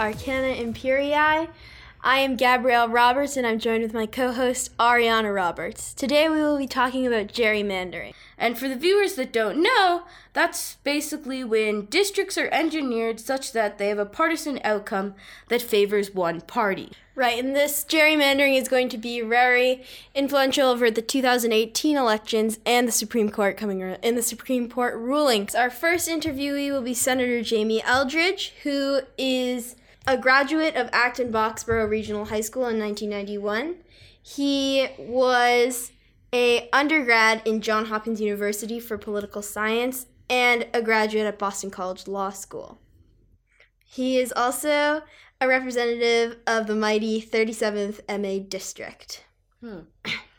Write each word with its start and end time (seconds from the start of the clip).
you're 0.00 0.08
listening 0.08 0.44
to 0.44 0.50
Arcana 0.50 0.72
Imperii. 0.72 1.48
I 2.02 2.18
am 2.20 2.36
Gabrielle 2.36 2.88
Roberts 2.88 3.36
and 3.36 3.46
I'm 3.46 3.58
joined 3.58 3.82
with 3.82 3.92
my 3.92 4.06
co 4.06 4.32
host 4.32 4.74
Ariana 4.78 5.34
Roberts. 5.34 5.92
Today 5.92 6.30
we 6.30 6.36
will 6.36 6.56
be 6.56 6.66
talking 6.66 7.06
about 7.06 7.28
gerrymandering. 7.28 8.14
And 8.38 8.58
for 8.58 8.68
the 8.68 8.76
viewers 8.76 9.16
that 9.16 9.34
don't 9.34 9.62
know, 9.62 10.04
that's 10.32 10.76
basically 10.76 11.44
when 11.44 11.84
districts 11.84 12.38
are 12.38 12.48
engineered 12.50 13.20
such 13.20 13.52
that 13.52 13.76
they 13.76 13.88
have 13.88 13.98
a 13.98 14.06
partisan 14.06 14.60
outcome 14.64 15.14
that 15.48 15.60
favors 15.60 16.14
one 16.14 16.40
party. 16.40 16.92
Right, 17.14 17.38
and 17.38 17.54
this 17.54 17.84
gerrymandering 17.86 18.58
is 18.58 18.68
going 18.68 18.88
to 18.90 18.96
be 18.96 19.20
very 19.20 19.82
influential 20.14 20.70
over 20.70 20.90
the 20.90 21.02
2018 21.02 21.98
elections 21.98 22.58
and 22.64 22.88
the 22.88 22.92
Supreme 22.92 23.28
Court 23.28 23.58
coming 23.58 23.80
in 23.80 24.14
the 24.14 24.22
Supreme 24.22 24.70
Court 24.70 24.96
rulings. 24.96 25.54
Our 25.54 25.68
first 25.68 26.08
interviewee 26.08 26.70
will 26.70 26.80
be 26.80 26.94
Senator 26.94 27.42
Jamie 27.42 27.82
Eldridge, 27.82 28.54
who 28.62 29.00
is 29.18 29.76
a 30.06 30.16
graduate 30.16 30.76
of 30.76 30.88
Acton 30.92 31.30
Boxborough 31.30 31.88
Regional 31.88 32.26
High 32.26 32.40
School 32.40 32.66
in 32.66 32.78
1991. 32.78 33.76
He 34.22 34.88
was 34.98 35.92
a 36.32 36.68
undergrad 36.72 37.42
in 37.44 37.60
Johns 37.60 37.88
Hopkins 37.88 38.20
University 38.20 38.80
for 38.80 38.96
political 38.98 39.42
science 39.42 40.06
and 40.28 40.66
a 40.72 40.80
graduate 40.80 41.26
at 41.26 41.38
Boston 41.38 41.70
College 41.70 42.06
Law 42.06 42.30
School. 42.30 42.78
He 43.84 44.18
is 44.18 44.32
also 44.36 45.02
a 45.40 45.48
representative 45.48 46.38
of 46.46 46.66
the 46.66 46.76
mighty 46.76 47.20
37th 47.20 48.00
MA 48.08 48.44
district. 48.46 49.24
Hmm. 49.60 49.80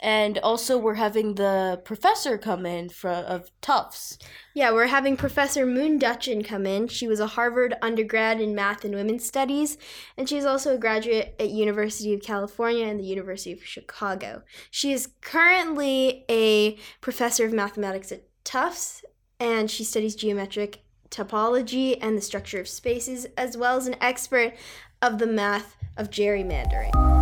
And 0.00 0.38
also, 0.38 0.78
we're 0.78 0.94
having 0.94 1.34
the 1.34 1.80
professor 1.84 2.38
come 2.38 2.64
in 2.64 2.88
for, 2.88 3.10
of 3.10 3.50
Tufts. 3.60 4.16
Yeah, 4.54 4.70
we're 4.70 4.86
having 4.86 5.16
Professor 5.16 5.66
Moon 5.66 5.98
Duchin 5.98 6.44
come 6.44 6.66
in. 6.66 6.86
She 6.86 7.08
was 7.08 7.18
a 7.18 7.26
Harvard 7.26 7.74
undergrad 7.82 8.40
in 8.40 8.54
math 8.54 8.84
and 8.84 8.94
women's 8.94 9.26
studies, 9.26 9.76
and 10.16 10.28
she's 10.28 10.44
also 10.44 10.74
a 10.74 10.78
graduate 10.78 11.34
at 11.40 11.50
University 11.50 12.14
of 12.14 12.22
California 12.22 12.86
and 12.86 13.00
the 13.00 13.04
University 13.04 13.52
of 13.52 13.64
Chicago. 13.64 14.42
She 14.70 14.92
is 14.92 15.08
currently 15.20 16.24
a 16.30 16.76
professor 17.00 17.44
of 17.44 17.52
mathematics 17.52 18.12
at 18.12 18.22
Tufts, 18.44 19.04
and 19.40 19.68
she 19.68 19.82
studies 19.82 20.14
geometric 20.14 20.82
topology 21.10 21.98
and 22.00 22.16
the 22.16 22.22
structure 22.22 22.60
of 22.60 22.68
spaces, 22.68 23.26
as 23.36 23.56
well 23.56 23.76
as 23.76 23.88
an 23.88 23.96
expert 24.00 24.54
of 25.02 25.18
the 25.18 25.26
math 25.26 25.76
of 25.96 26.10
gerrymandering. 26.10 27.17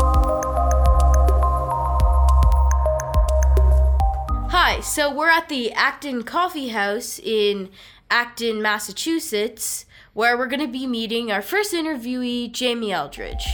Hi, 4.68 4.80
so 4.80 5.14
we're 5.14 5.30
at 5.30 5.48
the 5.48 5.72
Acton 5.74 6.24
Coffee 6.24 6.70
House 6.70 7.20
in 7.20 7.70
Acton, 8.10 8.60
Massachusetts, 8.60 9.86
where 10.12 10.36
we're 10.36 10.48
going 10.48 10.58
to 10.58 10.66
be 10.66 10.88
meeting 10.88 11.30
our 11.30 11.40
first 11.40 11.72
interviewee, 11.72 12.50
Jamie 12.50 12.90
Eldridge. 12.90 13.46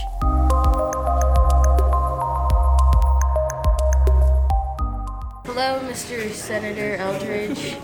Hello, 5.55 5.79
Mr. 5.81 6.31
Senator 6.31 6.95
Eldridge. 6.95 7.75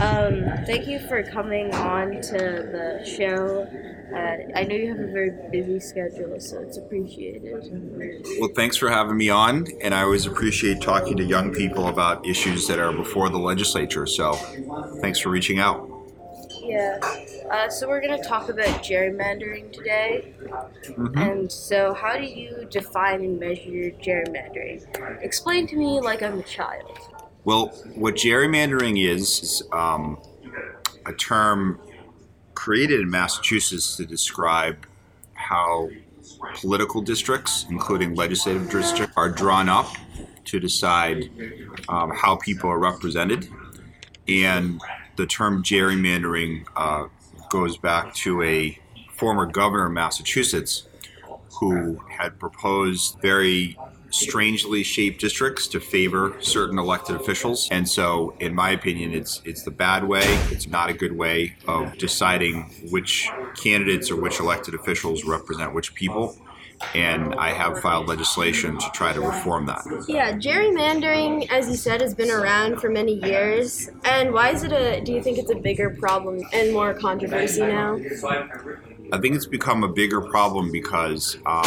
Um, 0.00 0.64
thank 0.64 0.86
you 0.86 0.98
for 1.00 1.22
coming 1.22 1.74
on 1.74 2.12
to 2.12 2.32
the 2.32 3.04
show. 3.04 3.68
Uh, 4.10 4.58
I 4.58 4.64
know 4.64 4.74
you 4.74 4.88
have 4.88 5.00
a 5.00 5.12
very 5.12 5.30
busy 5.52 5.80
schedule, 5.80 6.40
so 6.40 6.60
it's 6.60 6.78
appreciated. 6.78 8.22
Well, 8.40 8.48
thanks 8.56 8.78
for 8.78 8.88
having 8.88 9.18
me 9.18 9.28
on, 9.28 9.66
and 9.82 9.94
I 9.94 10.00
always 10.00 10.24
appreciate 10.24 10.80
talking 10.80 11.18
to 11.18 11.22
young 11.22 11.52
people 11.52 11.88
about 11.88 12.26
issues 12.26 12.66
that 12.68 12.78
are 12.78 12.90
before 12.90 13.28
the 13.28 13.38
legislature. 13.38 14.06
So, 14.06 14.32
thanks 15.02 15.18
for 15.18 15.28
reaching 15.28 15.58
out. 15.58 15.90
Yeah. 16.62 17.00
Uh, 17.50 17.68
so 17.68 17.88
we're 17.88 18.00
going 18.00 18.16
to 18.16 18.28
talk 18.28 18.48
about 18.48 18.68
gerrymandering 18.82 19.72
today. 19.72 20.34
Mm-hmm. 20.40 21.18
And 21.18 21.50
so, 21.50 21.92
how 21.92 22.16
do 22.16 22.24
you 22.24 22.66
define 22.70 23.24
and 23.24 23.40
measure 23.40 23.90
gerrymandering? 24.00 24.86
Explain 25.20 25.66
to 25.66 25.76
me 25.76 26.00
like 26.00 26.22
I'm 26.22 26.38
a 26.38 26.42
child. 26.44 26.98
Well, 27.44 27.68
what 27.96 28.14
gerrymandering 28.14 29.04
is 29.04 29.42
is 29.42 29.62
um, 29.72 30.18
a 31.06 31.12
term 31.12 31.80
created 32.54 33.00
in 33.00 33.10
Massachusetts 33.10 33.96
to 33.96 34.06
describe 34.06 34.86
how 35.34 35.90
political 36.54 37.00
districts, 37.02 37.66
including 37.68 38.14
legislative 38.14 38.70
districts, 38.70 39.16
are 39.16 39.28
drawn 39.28 39.68
up 39.68 39.88
to 40.44 40.60
decide 40.60 41.30
um, 41.88 42.12
how 42.14 42.36
people 42.36 42.70
are 42.70 42.78
represented. 42.78 43.48
And 44.28 44.80
the 45.16 45.26
term 45.26 45.62
gerrymandering 45.64 46.64
uh, 46.76 47.06
goes 47.50 47.76
back 47.76 48.14
to 48.14 48.42
a 48.42 48.78
former 49.12 49.44
governor 49.44 49.86
of 49.86 49.92
Massachusetts 49.92 50.86
who 51.58 52.00
had 52.08 52.38
proposed 52.38 53.18
very 53.20 53.76
strangely 54.10 54.82
shaped 54.82 55.20
districts 55.20 55.66
to 55.68 55.80
favor 55.80 56.36
certain 56.40 56.78
elected 56.78 57.16
officials. 57.16 57.68
And 57.70 57.88
so, 57.88 58.34
in 58.40 58.54
my 58.54 58.70
opinion, 58.70 59.12
it's 59.12 59.40
it's 59.44 59.62
the 59.62 59.70
bad 59.70 60.04
way. 60.04 60.24
It's 60.50 60.66
not 60.66 60.90
a 60.90 60.94
good 60.94 61.16
way 61.16 61.56
of 61.68 61.96
deciding 61.98 62.88
which 62.90 63.30
candidates 63.56 64.10
or 64.10 64.16
which 64.20 64.40
elected 64.40 64.74
officials 64.74 65.24
represent 65.24 65.74
which 65.74 65.94
people 65.94 66.36
and 66.94 67.34
I 67.34 67.52
have 67.52 67.80
filed 67.80 68.08
legislation 68.08 68.78
to 68.78 68.90
try 68.92 69.12
to 69.12 69.20
reform 69.20 69.66
that. 69.66 69.84
Yeah, 70.08 70.32
gerrymandering, 70.32 71.50
as 71.50 71.68
you 71.68 71.76
said, 71.76 72.00
has 72.00 72.14
been 72.14 72.30
around 72.30 72.80
for 72.80 72.88
many 72.88 73.14
years. 73.14 73.90
And 74.04 74.32
why 74.32 74.50
is 74.50 74.62
it 74.62 74.72
a? 74.72 75.00
Do 75.00 75.12
you 75.12 75.22
think 75.22 75.38
it's 75.38 75.50
a 75.50 75.56
bigger 75.56 75.90
problem 75.90 76.40
and 76.52 76.72
more 76.72 76.94
controversy 76.94 77.60
now? 77.60 77.98
I 79.12 79.18
think 79.18 79.34
it's 79.34 79.46
become 79.46 79.82
a 79.82 79.88
bigger 79.88 80.20
problem 80.20 80.70
because, 80.70 81.36
um, 81.46 81.64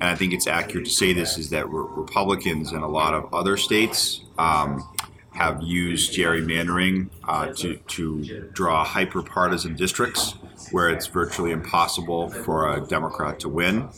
and 0.00 0.10
I 0.10 0.14
think 0.14 0.32
it's 0.32 0.46
accurate 0.46 0.86
to 0.86 0.92
say 0.92 1.12
this, 1.12 1.38
is 1.38 1.50
that 1.50 1.68
Republicans 1.68 2.72
in 2.72 2.82
a 2.82 2.88
lot 2.88 3.14
of 3.14 3.32
other 3.32 3.56
states. 3.56 4.22
Um, 4.38 4.88
have 5.32 5.62
used 5.62 6.12
gerrymandering 6.12 7.08
uh, 7.22 7.46
to, 7.52 7.76
to 7.86 8.50
draw 8.52 8.82
hyper 8.84 9.22
partisan 9.22 9.76
districts 9.76 10.34
where 10.70 10.90
it's 10.90 11.06
virtually 11.06 11.50
impossible 11.50 12.30
for 12.30 12.72
a 12.74 12.80
Democrat 12.86 13.40
to 13.40 13.48
win. 13.48 13.88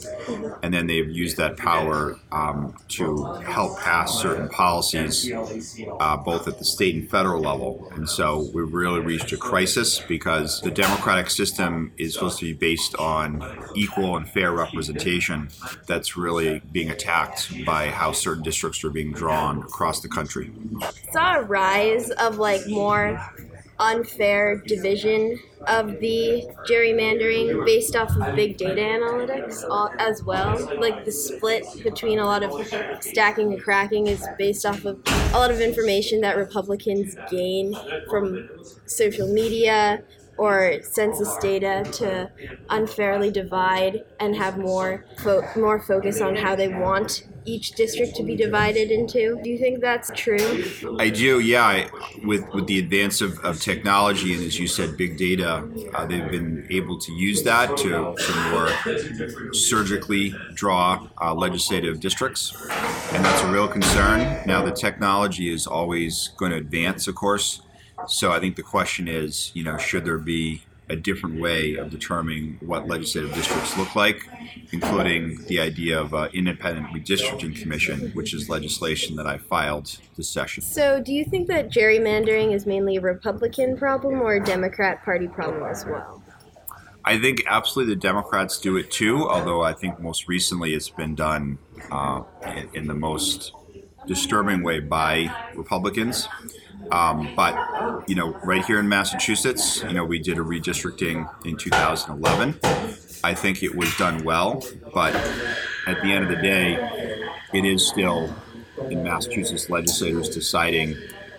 And 0.62 0.72
then 0.72 0.86
they've 0.86 1.08
used 1.08 1.36
that 1.36 1.56
power 1.56 2.16
um, 2.32 2.74
to 2.88 3.24
help 3.46 3.78
pass 3.78 4.20
certain 4.20 4.48
policies, 4.48 5.30
uh, 6.00 6.16
both 6.18 6.48
at 6.48 6.58
the 6.58 6.64
state 6.64 6.94
and 6.94 7.10
federal 7.10 7.40
level. 7.40 7.90
And 7.94 8.08
so 8.08 8.48
we've 8.54 8.72
really 8.72 9.00
reached 9.00 9.32
a 9.32 9.36
crisis 9.36 10.00
because 10.00 10.60
the 10.60 10.70
democratic 10.70 11.30
system 11.30 11.92
is 11.96 12.14
supposed 12.14 12.38
to 12.40 12.44
be 12.46 12.52
based 12.52 12.94
on 12.96 13.42
equal 13.74 14.16
and 14.16 14.28
fair 14.28 14.52
representation. 14.52 15.48
That's 15.86 16.16
really 16.16 16.62
being 16.72 16.90
attacked 16.90 17.64
by 17.64 17.88
how 17.88 18.12
certain 18.12 18.42
districts 18.42 18.84
are 18.84 18.90
being 18.90 19.12
drawn 19.12 19.58
across 19.62 20.00
the 20.00 20.08
country. 20.08 20.52
Saw 21.12 21.38
a 21.38 21.42
rise 21.42 22.10
of 22.10 22.38
like 22.38 22.66
more 22.68 23.20
unfair 23.80 24.62
division 24.66 25.40
of 25.66 25.98
the 26.00 26.48
gerrymandering 26.64 27.64
based 27.64 27.96
off 27.96 28.16
of 28.16 28.34
big 28.34 28.56
data 28.58 28.82
analytics 28.82 29.64
as 29.98 30.22
well. 30.24 30.70
Like 30.78 31.04
the 31.04 31.12
split 31.12 31.66
between 31.82 32.18
a 32.18 32.26
lot 32.26 32.42
of 32.44 32.54
stacking 33.00 33.52
and 33.52 33.62
cracking 33.62 34.08
is 34.08 34.28
based 34.28 34.66
off 34.66 34.84
of 34.86 35.00
a 35.32 35.38
lot 35.38 35.50
of 35.50 35.60
information 35.60 36.20
that 36.22 36.36
Republicans 36.36 37.16
gain 37.26 37.80
from 38.08 38.48
social 38.86 39.28
media 39.28 40.02
or 40.36 40.78
census 40.82 41.36
data 41.38 41.88
to 41.92 42.30
unfairly 42.70 43.30
divide 43.30 44.04
and 44.20 44.36
have 44.36 44.58
more 44.58 45.06
fo- 45.16 45.48
more 45.54 45.80
focus 45.80 46.20
on 46.20 46.36
how 46.36 46.56
they 46.56 46.68
want 46.68 47.24
each 47.44 47.72
district 47.72 48.16
to 48.16 48.22
be 48.22 48.36
divided 48.36 48.90
into. 48.90 49.40
Do 49.42 49.50
you 49.50 49.58
think 49.58 49.80
that's 49.80 50.10
true? 50.14 50.64
I 50.98 51.10
do, 51.10 51.40
yeah. 51.40 51.64
I, 51.64 51.90
with 52.24 52.48
with 52.54 52.66
the 52.66 52.78
advance 52.78 53.20
of, 53.20 53.38
of 53.40 53.60
technology 53.60 54.34
and 54.34 54.42
as 54.44 54.58
you 54.58 54.68
said, 54.68 54.96
big 54.96 55.16
data, 55.16 55.68
uh, 55.94 56.06
they've 56.06 56.30
been 56.30 56.66
able 56.70 56.98
to 56.98 57.12
use 57.12 57.42
that 57.44 57.76
to, 57.78 58.14
to 58.16 58.50
more 58.50 59.54
surgically 59.54 60.34
draw 60.54 61.08
uh, 61.20 61.34
legislative 61.34 62.00
districts, 62.00 62.54
and 63.12 63.24
that's 63.24 63.42
a 63.42 63.50
real 63.50 63.68
concern. 63.68 64.40
Now, 64.46 64.64
the 64.64 64.72
technology 64.72 65.52
is 65.52 65.66
always 65.66 66.30
going 66.36 66.52
to 66.52 66.58
advance, 66.58 67.08
of 67.08 67.14
course. 67.14 67.62
So 68.06 68.32
I 68.32 68.40
think 68.40 68.56
the 68.56 68.62
question 68.62 69.08
is, 69.08 69.50
you 69.54 69.62
know, 69.62 69.76
should 69.76 70.04
there 70.04 70.18
be 70.18 70.62
a 70.90 70.96
different 70.96 71.40
way 71.40 71.76
of 71.76 71.88
determining 71.88 72.58
what 72.60 72.88
legislative 72.88 73.32
districts 73.32 73.78
look 73.78 73.94
like, 73.94 74.28
including 74.72 75.42
the 75.46 75.60
idea 75.60 75.98
of 75.98 76.12
an 76.12 76.30
independent 76.34 76.88
redistricting 76.88 77.54
commission, 77.54 78.10
which 78.10 78.34
is 78.34 78.48
legislation 78.48 79.14
that 79.16 79.26
I 79.26 79.38
filed 79.38 79.96
this 80.16 80.28
session. 80.28 80.62
So, 80.62 81.00
do 81.00 81.14
you 81.14 81.24
think 81.24 81.46
that 81.46 81.70
gerrymandering 81.70 82.52
is 82.52 82.66
mainly 82.66 82.96
a 82.96 83.00
Republican 83.00 83.76
problem 83.76 84.20
or 84.20 84.34
a 84.34 84.44
Democrat 84.44 85.04
Party 85.04 85.28
problem 85.28 85.62
as 85.62 85.86
well? 85.86 86.22
I 87.04 87.18
think 87.18 87.44
absolutely 87.46 87.94
the 87.94 88.00
Democrats 88.00 88.58
do 88.58 88.76
it 88.76 88.90
too, 88.90 89.28
although 89.28 89.62
I 89.62 89.72
think 89.72 90.00
most 90.00 90.28
recently 90.28 90.74
it's 90.74 90.90
been 90.90 91.14
done 91.14 91.58
uh, 91.90 92.22
in, 92.44 92.68
in 92.74 92.86
the 92.88 92.94
most 92.94 93.52
disturbing 94.06 94.62
way 94.62 94.80
by 94.80 95.34
Republicans. 95.54 96.28
Um, 96.92 97.32
but 97.36 97.54
you 98.08 98.14
know, 98.14 98.32
right 98.44 98.64
here 98.64 98.78
in 98.78 98.88
Massachusetts, 98.88 99.82
you 99.82 99.92
know, 99.92 100.04
we 100.04 100.18
did 100.18 100.38
a 100.38 100.42
redistricting 100.42 101.28
in 101.44 101.56
2011. 101.56 102.58
I 103.22 103.34
think 103.34 103.62
it 103.62 103.74
was 103.74 103.94
done 103.96 104.24
well, 104.24 104.64
but 104.94 105.14
at 105.86 106.00
the 106.02 106.12
end 106.12 106.24
of 106.24 106.30
the 106.30 106.42
day, 106.42 107.28
it 107.52 107.64
is 107.64 107.86
still 107.86 108.34
in 108.88 109.02
Massachusetts 109.02 109.68
legislators 109.68 110.28
deciding, 110.30 110.90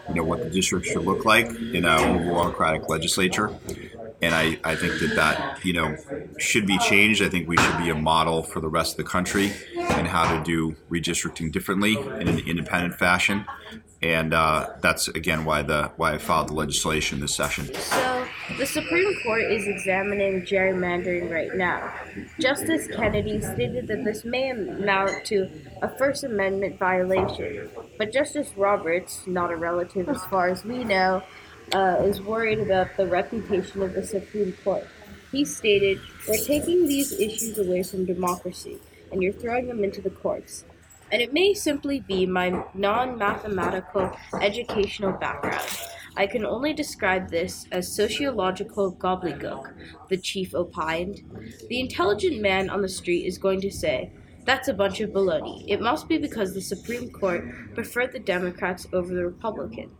you 0.09 0.15
know, 0.15 0.23
what 0.23 0.43
the 0.43 0.49
district 0.49 0.85
should 0.85 1.03
look 1.03 1.25
like 1.25 1.47
in 1.47 1.85
a 1.85 1.97
overall 1.97 2.51
legislature. 2.87 3.49
And 4.21 4.35
I, 4.35 4.59
I 4.63 4.75
think 4.75 4.99
that 4.99 5.15
that, 5.15 5.65
you 5.65 5.73
know, 5.73 5.97
should 6.37 6.67
be 6.67 6.77
changed. 6.77 7.23
I 7.23 7.29
think 7.29 7.47
we 7.47 7.57
should 7.57 7.77
be 7.77 7.89
a 7.89 7.95
model 7.95 8.43
for 8.43 8.59
the 8.59 8.69
rest 8.69 8.93
of 8.93 8.97
the 8.97 9.09
country 9.09 9.51
and 9.77 10.07
how 10.07 10.37
to 10.37 10.43
do 10.43 10.75
redistricting 10.89 11.51
differently 11.51 11.95
in 11.95 12.27
an 12.27 12.39
independent 12.39 12.95
fashion. 12.95 13.45
And 14.03 14.33
uh, 14.33 14.67
that's 14.81 15.07
again 15.09 15.45
why 15.45 15.61
the 15.61 15.91
why 15.95 16.13
I 16.13 16.17
filed 16.17 16.49
the 16.49 16.53
legislation 16.53 17.19
this 17.19 17.35
session. 17.35 17.71
So 17.73 18.27
the 18.57 18.65
Supreme 18.65 19.15
Court 19.23 19.43
is 19.43 19.67
examining 19.67 20.41
gerrymandering 20.41 21.31
right 21.31 21.53
now. 21.53 21.93
Justice 22.39 22.87
Kennedy 22.87 23.39
stated 23.41 23.87
that 23.87 24.03
this 24.03 24.25
may 24.25 24.49
amount 24.49 25.23
to 25.25 25.49
a 25.83 25.97
First 25.97 26.23
Amendment 26.23 26.79
violation, 26.79 27.69
but 27.99 28.11
Justice 28.11 28.51
Roberts, 28.57 29.21
not 29.27 29.51
a 29.51 29.55
relative 29.55 30.09
as 30.09 30.25
far 30.25 30.49
as 30.49 30.65
we 30.65 30.83
know, 30.83 31.21
uh, 31.73 32.03
is 32.03 32.21
worried 32.21 32.59
about 32.59 32.95
the 32.97 33.07
reputation 33.07 33.81
of 33.81 33.93
the 33.93 34.05
Supreme 34.05 34.53
Court. 34.63 34.87
He 35.31 35.45
stated, 35.45 35.99
We're 36.27 36.37
taking 36.37 36.87
these 36.87 37.13
issues 37.13 37.57
away 37.57 37.83
from 37.83 38.05
democracy, 38.05 38.79
and 39.11 39.23
you're 39.23 39.33
throwing 39.33 39.67
them 39.67 39.83
into 39.83 40.01
the 40.01 40.09
courts. 40.09 40.65
And 41.11 41.21
it 41.21 41.33
may 41.33 41.53
simply 41.53 41.99
be 41.99 42.25
my 42.25 42.63
non 42.73 43.17
mathematical 43.17 44.11
educational 44.41 45.13
background. 45.13 45.67
I 46.17 46.27
can 46.27 46.45
only 46.45 46.73
describe 46.73 47.29
this 47.29 47.65
as 47.71 47.93
sociological 47.95 48.93
gobbledygook, 48.93 49.73
the 50.09 50.17
chief 50.17 50.53
opined. 50.53 51.21
The 51.69 51.79
intelligent 51.79 52.41
man 52.41 52.69
on 52.69 52.81
the 52.81 52.89
street 52.89 53.25
is 53.25 53.37
going 53.37 53.61
to 53.61 53.71
say, 53.71 54.11
that's 54.43 54.67
a 54.67 54.73
bunch 54.73 54.99
of 54.99 55.11
baloney. 55.11 55.63
It 55.67 55.81
must 55.81 56.09
be 56.09 56.17
because 56.17 56.53
the 56.53 56.61
Supreme 56.61 57.09
Court 57.11 57.45
preferred 57.75 58.11
the 58.11 58.19
Democrats 58.19 58.87
over 58.91 59.13
the 59.13 59.25
Republicans. 59.25 59.91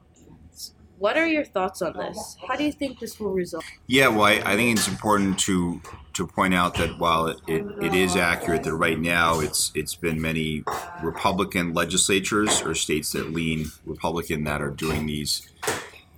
What 1.02 1.18
are 1.18 1.26
your 1.26 1.46
thoughts 1.46 1.82
on 1.82 1.94
this? 1.98 2.38
How 2.48 2.56
do 2.56 2.64
you 2.64 2.72
think 2.72 3.00
this 3.00 3.20
will 3.20 3.32
resolve? 3.32 3.64
Yeah, 3.88 4.10
well, 4.10 4.26
I, 4.26 4.34
I 4.46 4.56
think 4.56 4.78
it's 4.78 4.88
important 4.88 5.40
to 5.40 5.82
to 6.14 6.28
point 6.28 6.54
out 6.54 6.76
that 6.76 7.00
while 7.00 7.26
it, 7.26 7.38
it, 7.48 7.66
it 7.82 7.96
is 7.96 8.16
accurate 8.16 8.62
that 8.66 8.76
right 8.76 9.00
now 9.00 9.40
it's 9.40 9.72
it's 9.74 9.96
been 9.96 10.22
many 10.22 10.64
Republican 11.02 11.74
legislatures 11.74 12.62
or 12.62 12.76
states 12.76 13.14
that 13.14 13.34
lean 13.34 13.72
Republican 13.84 14.44
that 14.44 14.62
are 14.62 14.70
doing 14.70 15.08
these 15.08 15.52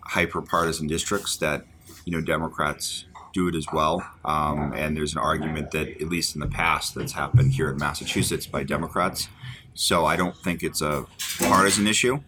hyper 0.01 0.41
partisan 0.41 0.87
districts 0.87 1.37
that 1.37 1.65
you 2.03 2.11
know 2.11 2.19
Democrats 2.19 3.05
do 3.31 3.47
it 3.47 3.55
as 3.55 3.67
well. 3.71 4.05
Um, 4.25 4.73
and 4.73 4.97
there's 4.97 5.13
an 5.13 5.19
argument 5.19 5.71
that 5.71 6.01
at 6.01 6.09
least 6.09 6.35
in 6.35 6.41
the 6.41 6.47
past 6.47 6.93
that's 6.93 7.13
happened 7.13 7.53
here 7.53 7.69
in 7.69 7.77
Massachusetts 7.77 8.47
by 8.47 8.63
Democrats. 8.63 9.29
So 9.75 10.05
I 10.05 10.17
don't 10.17 10.35
think 10.35 10.61
it's 10.61 10.81
a 10.81 11.05
partisan 11.39 11.87
issue. 11.87 12.19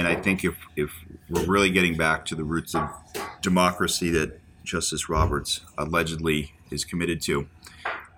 And 0.00 0.08
I 0.08 0.14
think 0.14 0.46
if, 0.46 0.56
if 0.76 0.90
we're 1.28 1.44
really 1.44 1.70
getting 1.70 1.94
back 1.94 2.24
to 2.26 2.34
the 2.34 2.42
roots 2.42 2.74
of 2.74 2.88
democracy 3.42 4.08
that 4.12 4.40
Justice 4.64 5.10
Roberts 5.10 5.60
allegedly 5.76 6.54
is 6.70 6.86
committed 6.86 7.20
to, 7.24 7.46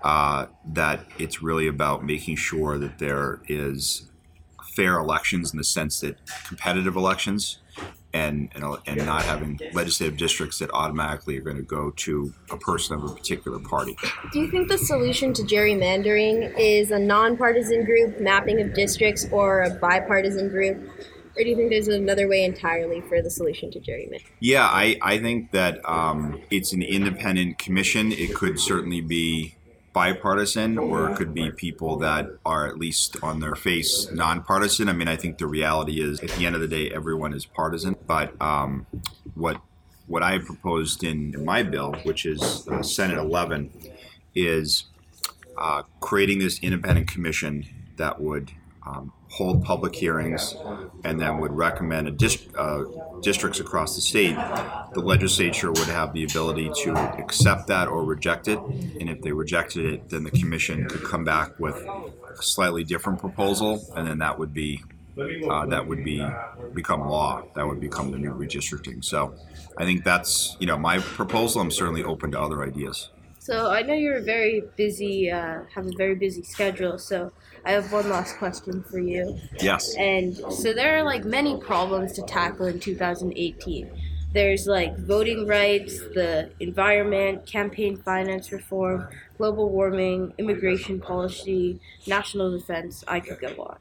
uh, 0.04 0.46
that 0.64 1.04
it's 1.18 1.42
really 1.42 1.66
about 1.66 2.04
making 2.04 2.36
sure 2.36 2.78
that 2.78 3.00
there 3.00 3.40
is 3.48 4.08
fair 4.76 4.96
elections 4.96 5.50
in 5.50 5.58
the 5.58 5.64
sense 5.64 5.98
that 6.02 6.18
competitive 6.46 6.94
elections 6.94 7.58
and, 8.14 8.50
and, 8.54 8.64
and 8.86 9.04
not 9.04 9.24
having 9.24 9.58
legislative 9.72 10.16
districts 10.16 10.60
that 10.60 10.70
automatically 10.72 11.36
are 11.36 11.40
going 11.40 11.56
to 11.56 11.62
go 11.64 11.90
to 11.90 12.32
a 12.52 12.56
person 12.58 12.94
of 12.94 13.02
a 13.02 13.08
particular 13.08 13.58
party. 13.58 13.96
Do 14.32 14.38
you 14.38 14.48
think 14.48 14.68
the 14.68 14.78
solution 14.78 15.32
to 15.34 15.42
gerrymandering 15.42 16.54
is 16.56 16.92
a 16.92 16.98
nonpartisan 17.00 17.84
group 17.84 18.20
mapping 18.20 18.60
of 18.60 18.72
districts 18.72 19.26
or 19.32 19.62
a 19.62 19.70
bipartisan 19.70 20.48
group? 20.48 20.88
Or 21.36 21.42
do 21.42 21.48
you 21.48 21.56
think 21.56 21.70
there's 21.70 21.88
another 21.88 22.28
way 22.28 22.44
entirely 22.44 23.00
for 23.00 23.22
the 23.22 23.30
solution 23.30 23.70
to 23.72 23.80
gerrymandering? 23.80 24.26
Yeah, 24.40 24.66
I, 24.66 24.98
I 25.00 25.18
think 25.18 25.50
that 25.52 25.80
um, 25.88 26.40
it's 26.50 26.72
an 26.72 26.82
independent 26.82 27.58
commission. 27.58 28.12
It 28.12 28.34
could 28.34 28.58
certainly 28.58 29.00
be 29.00 29.56
bipartisan, 29.92 30.78
or 30.78 31.10
it 31.10 31.16
could 31.16 31.34
be 31.34 31.50
people 31.50 31.96
that 31.98 32.26
are 32.44 32.66
at 32.66 32.78
least 32.78 33.16
on 33.22 33.40
their 33.40 33.54
face 33.54 34.10
nonpartisan. 34.10 34.88
I 34.88 34.92
mean, 34.92 35.08
I 35.08 35.16
think 35.16 35.38
the 35.38 35.46
reality 35.46 36.02
is, 36.02 36.20
at 36.20 36.30
the 36.30 36.46
end 36.46 36.54
of 36.54 36.60
the 36.60 36.68
day, 36.68 36.90
everyone 36.90 37.34
is 37.34 37.44
partisan. 37.44 37.96
But 38.06 38.40
um, 38.40 38.86
what 39.34 39.60
what 40.06 40.22
I 40.22 40.38
proposed 40.38 41.04
in, 41.04 41.34
in 41.34 41.44
my 41.44 41.62
bill, 41.62 41.94
which 42.02 42.26
is 42.26 42.66
uh, 42.68 42.82
Senate 42.82 43.18
11, 43.18 43.70
is 44.34 44.84
uh, 45.56 45.82
creating 46.00 46.40
this 46.40 46.58
independent 46.60 47.08
commission 47.08 47.66
that 47.96 48.20
would 48.20 48.52
um, 48.86 49.12
hold 49.28 49.62
public 49.62 49.94
hearings, 49.94 50.54
and 51.04 51.20
then 51.20 51.38
would 51.38 51.52
recommend 51.52 52.16
dist- 52.18 52.48
uh, 52.56 52.84
districts 53.22 53.60
across 53.60 53.94
the 53.94 54.00
state. 54.00 54.34
The 54.94 55.00
legislature 55.00 55.70
would 55.70 55.88
have 55.88 56.12
the 56.12 56.24
ability 56.24 56.70
to 56.84 56.92
accept 57.18 57.66
that 57.68 57.88
or 57.88 58.04
reject 58.04 58.48
it, 58.48 58.58
and 58.58 59.08
if 59.08 59.22
they 59.22 59.32
rejected 59.32 59.86
it, 59.86 60.08
then 60.10 60.24
the 60.24 60.30
commission 60.30 60.86
could 60.88 61.04
come 61.04 61.24
back 61.24 61.58
with 61.58 61.76
a 62.38 62.42
slightly 62.42 62.84
different 62.84 63.20
proposal, 63.20 63.80
and 63.96 64.06
then 64.06 64.18
that 64.18 64.38
would 64.38 64.52
be 64.52 64.82
uh, 65.48 65.66
that 65.66 65.86
would 65.86 66.04
be 66.04 66.24
become 66.74 67.06
law. 67.08 67.42
That 67.54 67.66
would 67.66 67.80
become 67.80 68.10
the 68.10 68.18
new 68.18 68.32
redistricting. 68.32 69.04
So, 69.04 69.34
I 69.76 69.84
think 69.84 70.04
that's 70.04 70.56
you 70.60 70.66
know 70.66 70.78
my 70.78 70.98
proposal. 70.98 71.60
I'm 71.60 71.70
certainly 71.70 72.02
open 72.04 72.32
to 72.32 72.40
other 72.40 72.62
ideas. 72.64 73.10
So 73.38 73.70
I 73.72 73.82
know 73.82 73.94
you're 73.94 74.20
very 74.20 74.62
busy, 74.76 75.28
uh, 75.28 75.62
have 75.74 75.86
a 75.86 75.92
very 75.96 76.14
busy 76.14 76.42
schedule. 76.44 76.96
So 76.96 77.32
I 77.64 77.72
have 77.72 77.92
one 77.92 78.08
last 78.08 78.36
question 78.38 78.82
for 78.82 78.98
you. 78.98 79.38
Yes. 79.60 79.94
And 79.96 80.36
so 80.52 80.72
there 80.72 80.96
are 80.96 81.02
like 81.02 81.24
many 81.24 81.58
problems 81.58 82.12
to 82.14 82.22
tackle 82.22 82.66
in 82.66 82.80
2018. 82.80 83.90
There's 84.32 84.66
like 84.66 84.96
voting 84.98 85.46
rights, 85.46 85.98
the 85.98 86.50
environment, 86.58 87.46
campaign 87.46 87.98
finance 87.98 88.50
reform, 88.50 89.08
global 89.36 89.68
warming, 89.68 90.32
immigration 90.38 91.00
policy, 91.00 91.80
national 92.06 92.50
defense. 92.50 93.04
I 93.06 93.20
could 93.20 93.40
go 93.40 93.62
on. 93.62 93.76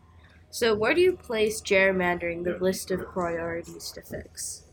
So 0.49 0.75
where 0.75 0.93
do 0.93 0.99
you 0.99 1.13
place 1.13 1.61
gerrymandering 1.61 2.43
the 2.43 2.57
list 2.59 2.91
of 2.91 3.07
priorities 3.07 3.91
to 3.91 4.01
fix? 4.01 4.63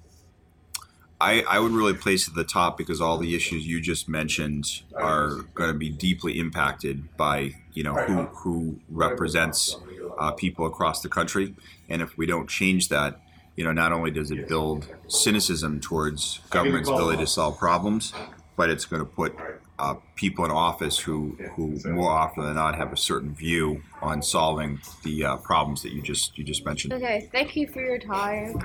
I, 1.21 1.43
I 1.49 1.59
would 1.59 1.73
really 1.73 1.95
place 1.95 2.29
it 2.29 2.31
at 2.31 2.37
the 2.37 2.45
top 2.45 2.79
because 2.79 3.01
all 3.01 3.19
the 3.19 3.35
issues 3.35 3.67
you 3.67 3.81
just 3.81 4.09
mentioned 4.09 4.83
are 4.95 5.43
going 5.55 5.73
to 5.73 5.77
be 5.77 5.91
deeply 5.91 6.39
impacted 6.39 7.17
by 7.17 7.55
you 7.73 7.83
know 7.83 7.95
who 7.95 8.23
who 8.27 8.81
represents 8.89 9.77
uh, 10.19 10.33
people 10.33 10.67
across 10.67 11.03
the 11.03 11.09
country, 11.09 11.55
and 11.89 12.03
if 12.03 12.17
we 12.17 12.27
don't 12.27 12.49
change 12.49 12.89
that, 12.89 13.21
you 13.57 13.65
know, 13.65 13.73
not 13.73 13.93
only 13.93 14.11
does 14.13 14.31
it 14.31 14.49
build 14.49 14.87
cynicism 15.09 15.81
towards 15.81 16.41
government's 16.51 16.89
ability 16.89 17.19
to 17.19 17.27
solve 17.27 17.59
problems, 17.59 18.13
but 18.57 18.71
it's 18.71 18.85
going 18.85 19.01
to 19.01 19.07
put 19.07 19.37
uh, 19.79 19.95
people 20.17 20.45
in 20.45 20.51
office 20.51 20.99
who, 20.99 21.37
who 21.55 21.79
more 21.91 22.11
often 22.11 22.45
than 22.45 22.55
not 22.55 22.75
have 22.75 22.93
a 22.93 22.97
certain 22.97 23.33
view 23.33 23.83
on 24.03 24.23
solving 24.23 24.81
the 25.05 25.25
uh, 25.25 25.37
problems 25.39 25.83
that 25.83 25.93
you 25.93 26.03
just 26.03 26.37
you 26.37 26.45
just 26.45 26.65
mentioned. 26.65 26.93
Okay, 26.93 27.29
thank 27.33 27.55
you 27.57 27.69
for 27.69 27.81
your 27.81 27.99
time. 27.99 28.59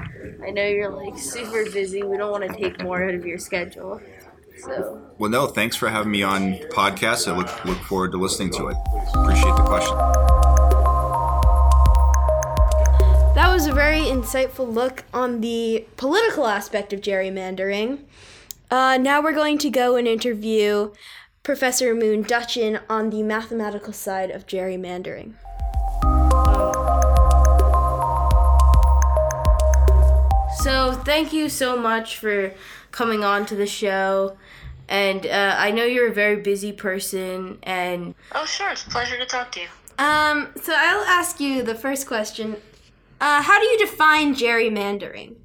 I 0.44 0.50
know 0.50 0.66
you're 0.66 0.90
like 0.90 1.18
super 1.18 1.70
busy. 1.70 2.04
We 2.04 2.18
don't 2.18 2.32
want 2.32 2.50
to 2.50 2.58
take 2.58 2.82
more 2.82 3.04
out 3.04 3.14
of 3.14 3.26
your 3.26 3.38
schedule. 3.38 4.02
So. 4.60 5.02
Well, 5.18 5.30
no, 5.30 5.48
thanks 5.48 5.76
for 5.76 5.90
having 5.90 6.12
me 6.12 6.24
on 6.24 6.52
the 6.52 6.68
podcast. 6.74 7.28
I 7.28 7.36
look 7.36 7.66
look 7.66 7.78
forward 7.80 8.12
to 8.12 8.18
listening 8.18 8.52
to 8.52 8.68
it. 8.68 8.78
Appreciate 9.14 9.56
the 9.56 9.64
question. 9.66 9.98
That 13.36 13.52
was 13.52 13.68
a 13.68 13.74
very 13.74 14.02
insightful 14.02 14.72
look 14.72 15.06
on 15.14 15.42
the 15.42 15.86
political 15.98 16.48
aspect 16.48 16.94
of 16.94 17.02
gerrymandering. 17.02 18.00
Uh, 18.74 18.98
now 18.98 19.22
we're 19.22 19.34
going 19.34 19.60
to 19.60 19.70
go 19.70 19.96
and 19.98 20.08
interview 20.08 20.92
Professor 21.44 21.94
Moon 21.94 22.24
Duchin 22.26 22.82
on 22.90 23.12
the 23.12 23.22
mathematical 23.22 23.94
side 23.94 24.32
of 24.32 24.48
gerrymandering. 24.48 25.34
So, 30.64 30.94
thank 31.06 31.34
you 31.34 31.50
so 31.50 31.78
much 31.78 32.18
for 32.18 32.56
coming 32.90 33.24
on 33.24 33.46
to 33.46 33.56
the 33.56 33.68
show. 33.68 34.38
And 34.90 35.28
uh, 35.28 35.56
I 35.56 35.70
know 35.70 35.84
you're 35.84 36.10
a 36.10 36.14
very 36.14 36.38
busy 36.38 36.72
person, 36.72 37.60
and 37.62 38.16
oh, 38.32 38.46
sure, 38.46 38.72
it's 38.72 38.88
a 38.88 38.90
pleasure 38.90 39.20
to 39.20 39.26
talk 39.28 39.52
to 39.52 39.60
you. 39.60 39.68
Um, 40.00 40.50
so 40.60 40.74
I'll 40.76 41.06
ask 41.06 41.40
you 41.40 41.62
the 41.62 41.76
first 41.76 42.08
question. 42.08 42.56
Uh, 43.22 43.44
how 43.44 43.60
do 43.60 43.68
you 43.68 43.78
define 43.78 44.34
gerrymandering? 44.34 45.36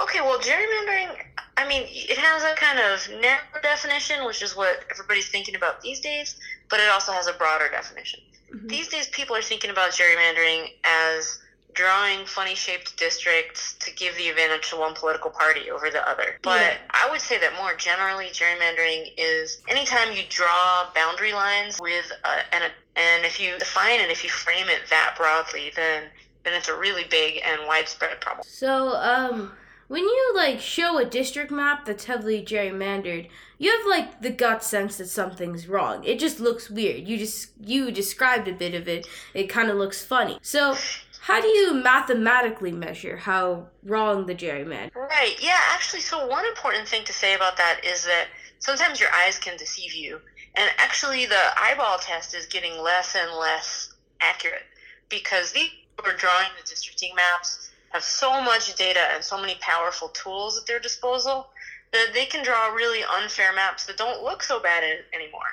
Okay, 0.00 0.22
well, 0.22 0.38
gerrymandering 0.38 1.27
I 1.58 1.66
mean, 1.66 1.82
it 1.90 2.16
has 2.16 2.44
a 2.44 2.54
kind 2.54 2.78
of 2.78 3.20
narrow 3.20 3.60
definition, 3.62 4.24
which 4.24 4.42
is 4.42 4.54
what 4.54 4.84
everybody's 4.92 5.28
thinking 5.28 5.56
about 5.56 5.80
these 5.80 5.98
days, 5.98 6.36
but 6.70 6.78
it 6.78 6.88
also 6.88 7.10
has 7.10 7.26
a 7.26 7.32
broader 7.32 7.68
definition. 7.68 8.20
Mm-hmm. 8.54 8.68
These 8.68 8.88
days, 8.88 9.08
people 9.08 9.34
are 9.34 9.42
thinking 9.42 9.70
about 9.70 9.90
gerrymandering 9.90 10.70
as 10.84 11.40
drawing 11.74 12.24
funny 12.26 12.54
shaped 12.54 12.96
districts 12.96 13.74
to 13.80 13.92
give 13.92 14.16
the 14.16 14.28
advantage 14.28 14.70
to 14.70 14.76
one 14.76 14.94
political 14.94 15.30
party 15.30 15.68
over 15.68 15.90
the 15.90 16.08
other. 16.08 16.38
But 16.42 16.60
yeah. 16.60 16.76
I 16.90 17.10
would 17.10 17.20
say 17.20 17.38
that 17.40 17.52
more 17.60 17.74
generally, 17.74 18.26
gerrymandering 18.26 19.14
is 19.18 19.60
anytime 19.66 20.12
you 20.12 20.22
draw 20.28 20.88
boundary 20.94 21.32
lines 21.32 21.76
with 21.80 22.10
uh, 22.22 22.40
and 22.52 22.64
a, 22.64 22.70
and 23.00 23.24
if 23.24 23.40
you 23.40 23.58
define 23.58 23.98
it, 23.98 24.10
if 24.10 24.22
you 24.22 24.30
frame 24.30 24.68
it 24.68 24.82
that 24.90 25.14
broadly, 25.16 25.72
then 25.74 26.04
then 26.44 26.54
it's 26.54 26.68
a 26.68 26.78
really 26.78 27.04
big 27.10 27.42
and 27.44 27.62
widespread 27.66 28.20
problem. 28.20 28.46
So, 28.48 28.94
um, 28.94 29.52
when 29.88 30.04
you 30.04 30.32
like 30.36 30.60
show 30.60 30.98
a 30.98 31.04
district 31.04 31.50
map 31.50 31.84
that's 31.86 32.04
heavily 32.04 32.42
gerrymandered, 32.42 33.28
you 33.56 33.76
have 33.76 33.86
like 33.88 34.20
the 34.20 34.30
gut 34.30 34.62
sense 34.62 34.98
that 34.98 35.08
something's 35.08 35.66
wrong. 35.66 36.04
It 36.04 36.18
just 36.18 36.38
looks 36.38 36.70
weird. 36.70 37.08
You 37.08 37.18
just 37.18 37.50
you 37.60 37.90
described 37.90 38.46
a 38.48 38.52
bit 38.52 38.74
of 38.74 38.86
it. 38.86 39.08
It 39.34 39.48
kind 39.48 39.70
of 39.70 39.76
looks 39.76 40.04
funny. 40.04 40.38
So, 40.42 40.76
how 41.20 41.40
do 41.40 41.48
you 41.48 41.74
mathematically 41.74 42.72
measure 42.72 43.16
how 43.16 43.66
wrong 43.82 44.26
the 44.26 44.34
gerrymander? 44.34 44.94
Right. 44.94 45.36
Yeah, 45.40 45.58
actually 45.72 46.00
so 46.00 46.26
one 46.26 46.44
important 46.46 46.86
thing 46.86 47.04
to 47.04 47.12
say 47.12 47.34
about 47.34 47.56
that 47.56 47.80
is 47.82 48.04
that 48.04 48.26
sometimes 48.58 49.00
your 49.00 49.10
eyes 49.12 49.38
can 49.38 49.56
deceive 49.56 49.94
you. 49.94 50.20
And 50.54 50.70
actually 50.78 51.26
the 51.26 51.42
eyeball 51.56 51.98
test 51.98 52.34
is 52.34 52.46
getting 52.46 52.82
less 52.82 53.14
and 53.14 53.32
less 53.38 53.94
accurate 54.20 54.64
because 55.08 55.52
these 55.52 55.70
are 56.04 56.14
drawing 56.14 56.48
the 56.60 56.68
districting 56.68 57.14
maps 57.14 57.67
have 57.90 58.02
so 58.02 58.40
much 58.42 58.74
data 58.74 59.00
and 59.14 59.24
so 59.24 59.40
many 59.40 59.56
powerful 59.60 60.08
tools 60.08 60.58
at 60.58 60.66
their 60.66 60.78
disposal 60.78 61.48
that 61.92 62.08
they 62.12 62.26
can 62.26 62.44
draw 62.44 62.68
really 62.68 63.00
unfair 63.20 63.52
maps 63.54 63.86
that 63.86 63.96
don't 63.96 64.22
look 64.22 64.42
so 64.42 64.60
bad 64.60 64.82
anymore. 65.14 65.48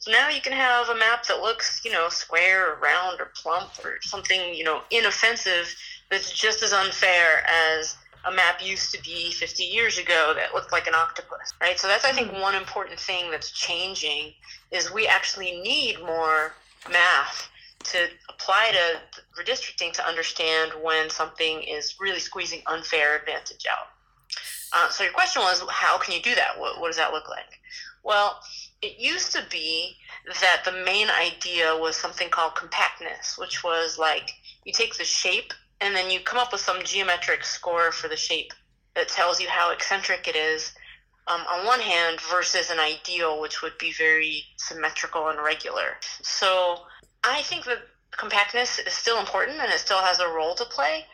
So 0.00 0.10
now 0.12 0.28
you 0.28 0.40
can 0.40 0.52
have 0.52 0.90
a 0.90 0.94
map 0.94 1.26
that 1.26 1.40
looks, 1.40 1.80
you 1.84 1.90
know, 1.90 2.08
square 2.08 2.72
or 2.72 2.80
round 2.80 3.20
or 3.20 3.32
plump 3.34 3.70
or 3.84 3.98
something, 4.02 4.54
you 4.54 4.64
know, 4.64 4.82
inoffensive 4.90 5.74
that's 6.10 6.30
just 6.30 6.62
as 6.62 6.72
unfair 6.72 7.44
as 7.76 7.96
a 8.24 8.32
map 8.32 8.62
used 8.62 8.92
to 8.94 9.02
be 9.02 9.32
50 9.32 9.62
years 9.64 9.98
ago 9.98 10.34
that 10.36 10.54
looked 10.54 10.72
like 10.72 10.86
an 10.86 10.94
octopus, 10.94 11.52
right? 11.60 11.78
So 11.78 11.88
that's, 11.88 12.04
I 12.04 12.12
think, 12.12 12.32
one 12.32 12.54
important 12.54 13.00
thing 13.00 13.30
that's 13.30 13.50
changing 13.50 14.32
is 14.70 14.92
we 14.92 15.06
actually 15.06 15.60
need 15.60 16.00
more 16.00 16.52
math 16.90 17.48
to 17.84 18.08
apply 18.28 18.72
to 18.72 19.42
redistricting 19.42 19.92
to 19.92 20.06
understand 20.06 20.72
when 20.82 21.08
something 21.10 21.62
is 21.62 21.96
really 22.00 22.18
squeezing 22.18 22.62
unfair 22.66 23.16
advantage 23.16 23.64
out. 23.70 23.88
Uh, 24.74 24.88
so 24.90 25.04
your 25.04 25.12
question 25.12 25.42
was, 25.42 25.62
how 25.70 25.96
can 25.98 26.14
you 26.14 26.20
do 26.20 26.34
that? 26.34 26.58
What, 26.58 26.80
what 26.80 26.88
does 26.88 26.96
that 26.96 27.12
look 27.12 27.28
like? 27.28 27.60
Well, 28.04 28.38
it 28.82 28.98
used 28.98 29.32
to 29.32 29.42
be 29.50 29.96
that 30.40 30.62
the 30.64 30.84
main 30.84 31.08
idea 31.08 31.76
was 31.76 31.96
something 31.96 32.28
called 32.28 32.54
compactness, 32.54 33.38
which 33.38 33.64
was 33.64 33.98
like 33.98 34.30
you 34.64 34.72
take 34.72 34.96
the 34.96 35.04
shape 35.04 35.52
and 35.80 35.94
then 35.94 36.10
you 36.10 36.20
come 36.20 36.38
up 36.38 36.52
with 36.52 36.60
some 36.60 36.82
geometric 36.84 37.44
score 37.44 37.92
for 37.92 38.08
the 38.08 38.16
shape 38.16 38.52
that 38.94 39.08
tells 39.08 39.40
you 39.40 39.48
how 39.48 39.72
eccentric 39.72 40.28
it 40.28 40.36
is 40.36 40.72
um, 41.28 41.42
on 41.50 41.66
one 41.66 41.80
hand 41.80 42.20
versus 42.20 42.70
an 42.70 42.78
ideal, 42.78 43.40
which 43.40 43.62
would 43.62 43.76
be 43.78 43.92
very 43.92 44.42
symmetrical 44.56 45.28
and 45.28 45.38
regular. 45.42 45.96
So 46.22 46.78
I 47.28 47.42
think 47.42 47.64
that 47.64 47.78
compactness 48.10 48.78
is 48.78 48.92
still 48.92 49.18
important 49.20 49.58
and 49.58 49.72
it 49.72 49.78
still 49.78 50.02
has 50.02 50.20
a 50.20 50.28
role 50.28 50.54
to 50.54 50.64
play. 50.64 51.04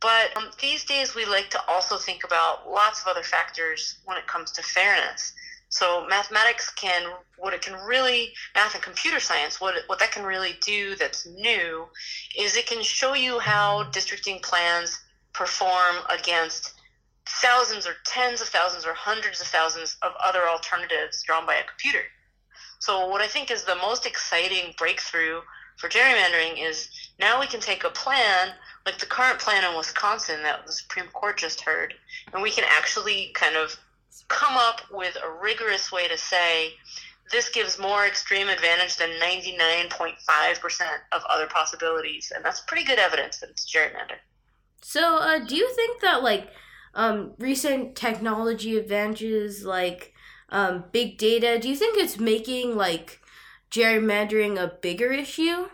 But 0.00 0.36
um, 0.36 0.50
these 0.60 0.84
days, 0.84 1.14
we 1.14 1.24
like 1.24 1.50
to 1.50 1.60
also 1.68 1.96
think 1.96 2.24
about 2.24 2.70
lots 2.70 3.00
of 3.00 3.08
other 3.08 3.22
factors 3.22 3.98
when 4.04 4.16
it 4.16 4.26
comes 4.26 4.50
to 4.52 4.62
fairness. 4.62 5.32
So 5.70 6.06
mathematics 6.08 6.70
can, 6.70 7.12
what 7.36 7.52
it 7.52 7.60
can 7.60 7.74
really, 7.74 8.32
math 8.54 8.74
and 8.74 8.82
computer 8.82 9.20
science, 9.20 9.60
what, 9.60 9.74
what 9.86 9.98
that 9.98 10.12
can 10.12 10.24
really 10.24 10.58
do 10.64 10.94
that's 10.96 11.26
new 11.26 11.86
is 12.36 12.56
it 12.56 12.66
can 12.66 12.82
show 12.82 13.14
you 13.14 13.38
how 13.38 13.84
districting 13.84 14.40
plans 14.40 14.98
perform 15.34 15.96
against 16.08 16.72
thousands 17.26 17.86
or 17.86 17.94
tens 18.06 18.40
of 18.40 18.48
thousands 18.48 18.86
or 18.86 18.94
hundreds 18.94 19.40
of 19.40 19.46
thousands 19.46 19.96
of 20.02 20.12
other 20.24 20.48
alternatives 20.48 21.22
drawn 21.22 21.44
by 21.44 21.54
a 21.54 21.64
computer. 21.64 22.04
So 22.80 23.06
what 23.06 23.20
I 23.20 23.26
think 23.26 23.50
is 23.50 23.64
the 23.64 23.76
most 23.76 24.06
exciting 24.06 24.74
breakthrough 24.78 25.40
for 25.78 25.88
gerrymandering 25.88 26.62
is 26.62 26.88
now 27.18 27.40
we 27.40 27.46
can 27.46 27.60
take 27.60 27.84
a 27.84 27.90
plan 27.90 28.50
like 28.84 28.98
the 28.98 29.06
current 29.06 29.38
plan 29.38 29.70
in 29.70 29.76
Wisconsin 29.76 30.42
that 30.42 30.66
the 30.66 30.72
Supreme 30.72 31.08
Court 31.08 31.36
just 31.36 31.60
heard, 31.60 31.94
and 32.32 32.42
we 32.42 32.50
can 32.50 32.64
actually 32.66 33.30
kind 33.34 33.56
of 33.56 33.76
come 34.28 34.56
up 34.56 34.80
with 34.90 35.16
a 35.22 35.30
rigorous 35.42 35.92
way 35.92 36.08
to 36.08 36.16
say 36.16 36.72
this 37.30 37.50
gives 37.50 37.78
more 37.78 38.06
extreme 38.06 38.48
advantage 38.48 38.96
than 38.96 39.10
99.5% 39.20 40.14
of 41.12 41.22
other 41.28 41.46
possibilities. 41.46 42.32
And 42.34 42.44
that's 42.44 42.60
pretty 42.60 42.84
good 42.84 42.98
evidence 42.98 43.38
that 43.40 43.50
it's 43.50 43.70
gerrymandered. 43.70 44.20
So, 44.80 45.16
uh, 45.16 45.40
do 45.40 45.54
you 45.56 45.70
think 45.74 46.00
that, 46.00 46.22
like, 46.22 46.48
um, 46.94 47.34
recent 47.38 47.96
technology 47.96 48.78
advances, 48.78 49.64
like 49.64 50.14
um, 50.48 50.84
big 50.92 51.18
data, 51.18 51.58
do 51.60 51.68
you 51.68 51.76
think 51.76 51.98
it's 51.98 52.18
making, 52.18 52.76
like, 52.76 53.20
gerrymandering 53.70 54.58
a 54.58 54.68
bigger 54.68 55.12
issue? 55.12 55.68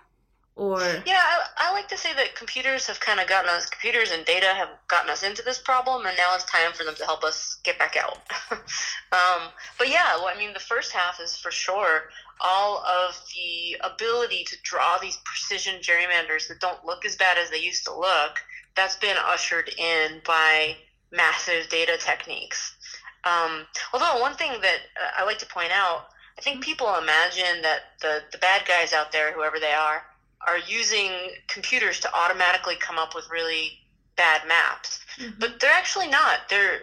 or 0.56 0.78
yeah 1.04 1.20
I, 1.20 1.46
I, 1.58 1.72
like 1.72 1.88
to 1.88 1.96
say 1.96 2.14
that 2.14 2.36
computers 2.36 2.86
have 2.86 3.00
kind 3.00 3.18
of 3.18 3.26
gotten 3.26 3.50
us 3.50 3.66
computers 3.66 4.12
and 4.12 4.24
data 4.24 4.46
have 4.46 4.68
gotten 4.86 5.10
us 5.10 5.24
into 5.24 5.42
this 5.42 5.58
problem 5.58 6.06
and 6.06 6.16
now 6.16 6.34
it's 6.34 6.44
time 6.44 6.72
for 6.72 6.84
them 6.84 6.94
to 6.96 7.04
help 7.04 7.24
us 7.24 7.58
get 7.64 7.78
back 7.78 7.96
out 7.96 8.18
um, 8.52 9.50
but 9.78 9.88
yeah 9.88 10.16
well, 10.16 10.30
i 10.32 10.38
mean 10.38 10.52
the 10.52 10.60
first 10.60 10.92
half 10.92 11.20
is 11.20 11.36
for 11.36 11.50
sure 11.50 12.04
all 12.40 12.78
of 12.84 13.20
the 13.34 13.76
ability 13.84 14.44
to 14.44 14.56
draw 14.62 14.96
these 14.98 15.18
precision 15.24 15.80
gerrymanders 15.80 16.46
that 16.48 16.60
don't 16.60 16.84
look 16.84 17.04
as 17.04 17.16
bad 17.16 17.36
as 17.36 17.50
they 17.50 17.58
used 17.58 17.84
to 17.84 17.92
look 17.92 18.40
that's 18.76 18.96
been 18.96 19.16
ushered 19.26 19.70
in 19.76 20.20
by 20.24 20.76
massive 21.10 21.68
data 21.68 21.96
techniques 21.98 22.76
um, 23.24 23.66
although 23.92 24.20
one 24.20 24.34
thing 24.34 24.52
that 24.60 24.78
uh, 25.02 25.20
i 25.20 25.24
like 25.24 25.38
to 25.38 25.46
point 25.46 25.72
out 25.72 26.06
i 26.38 26.40
think 26.40 26.62
people 26.62 26.94
imagine 26.96 27.62
that 27.62 27.80
the, 28.00 28.22
the 28.32 28.38
bad 28.38 28.66
guys 28.66 28.92
out 28.92 29.12
there 29.12 29.32
whoever 29.32 29.58
they 29.58 29.72
are 29.72 30.02
are 30.46 30.58
using 30.58 31.10
computers 31.48 32.00
to 32.00 32.14
automatically 32.14 32.76
come 32.76 32.98
up 32.98 33.14
with 33.14 33.28
really 33.30 33.78
bad 34.16 34.46
maps. 34.46 35.00
Mm-hmm. 35.18 35.38
But 35.38 35.60
they're 35.60 35.70
actually 35.72 36.08
not. 36.08 36.48
They're 36.48 36.80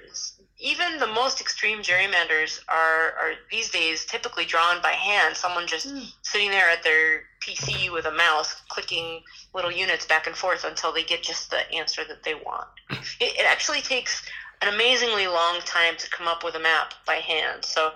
even 0.60 1.00
the 1.00 1.08
most 1.08 1.42
extreme 1.42 1.80
gerrymanders 1.80 2.60
are, 2.70 3.14
are 3.20 3.34
these 3.50 3.72
days 3.72 4.06
typically 4.06 4.46
drawn 4.46 4.82
by 4.82 4.92
hand. 4.92 5.36
Someone 5.36 5.66
just 5.66 5.88
mm. 5.88 6.06
sitting 6.22 6.52
there 6.52 6.70
at 6.70 6.84
their 6.84 7.24
PC 7.42 7.92
with 7.92 8.06
a 8.06 8.12
mouse, 8.12 8.62
clicking 8.70 9.24
little 9.56 9.72
units 9.72 10.06
back 10.06 10.28
and 10.28 10.36
forth 10.36 10.64
until 10.64 10.94
they 10.94 11.04
get 11.04 11.24
just 11.24 11.50
the 11.50 11.70
answer 11.74 12.04
that 12.08 12.24
they 12.24 12.36
want. 12.36 12.68
It, 12.92 13.40
it 13.40 13.46
actually 13.48 13.82
takes 13.82 14.24
an 14.62 14.72
amazingly 14.72 15.26
long 15.26 15.60
time 15.66 15.96
to 15.98 16.10
come 16.12 16.28
up 16.28 16.44
with 16.44 16.54
a 16.54 16.60
map 16.60 16.94
by 17.08 17.16
hand. 17.16 17.66
So, 17.66 17.92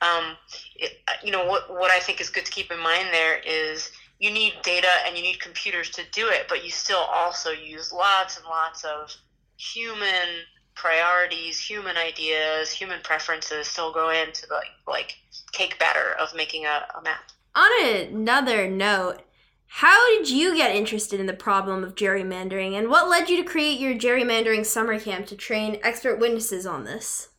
um, 0.00 0.36
it, 0.76 0.98
you 1.22 1.30
know, 1.30 1.44
what, 1.46 1.70
what 1.70 1.90
I 1.90 1.98
think 1.98 2.20
is 2.20 2.30
good 2.30 2.44
to 2.46 2.52
keep 2.52 2.70
in 2.70 2.78
mind 2.78 3.08
there 3.12 3.38
is 3.46 3.90
you 4.18 4.30
need 4.30 4.54
data 4.62 4.88
and 5.06 5.16
you 5.16 5.22
need 5.22 5.40
computers 5.40 5.90
to 5.90 6.02
do 6.12 6.28
it, 6.28 6.46
but 6.48 6.64
you 6.64 6.70
still 6.70 7.06
also 7.12 7.50
use 7.50 7.92
lots 7.92 8.36
and 8.36 8.46
lots 8.46 8.84
of 8.84 9.14
human 9.56 10.44
priorities, 10.74 11.58
human 11.58 11.96
ideas, 11.96 12.70
human 12.70 13.00
preferences 13.02 13.66
still 13.66 13.92
go 13.92 14.10
into 14.10 14.46
the 14.46 14.54
like, 14.54 14.68
like 14.86 15.16
cake 15.52 15.78
batter 15.78 16.14
of 16.18 16.34
making 16.34 16.64
a, 16.64 16.86
a 16.98 17.02
map. 17.02 17.30
On 17.54 17.86
another 17.86 18.68
note, 18.68 19.22
how 19.66 20.08
did 20.16 20.28
you 20.28 20.54
get 20.54 20.74
interested 20.74 21.20
in 21.20 21.26
the 21.26 21.32
problem 21.32 21.84
of 21.84 21.94
gerrymandering 21.94 22.76
and 22.76 22.88
what 22.88 23.08
led 23.08 23.28
you 23.28 23.36
to 23.36 23.48
create 23.48 23.80
your 23.80 23.94
gerrymandering 23.94 24.66
summer 24.66 24.98
camp 24.98 25.26
to 25.26 25.36
train 25.36 25.78
expert 25.82 26.18
witnesses 26.18 26.66
on 26.66 26.84
this? 26.84 27.29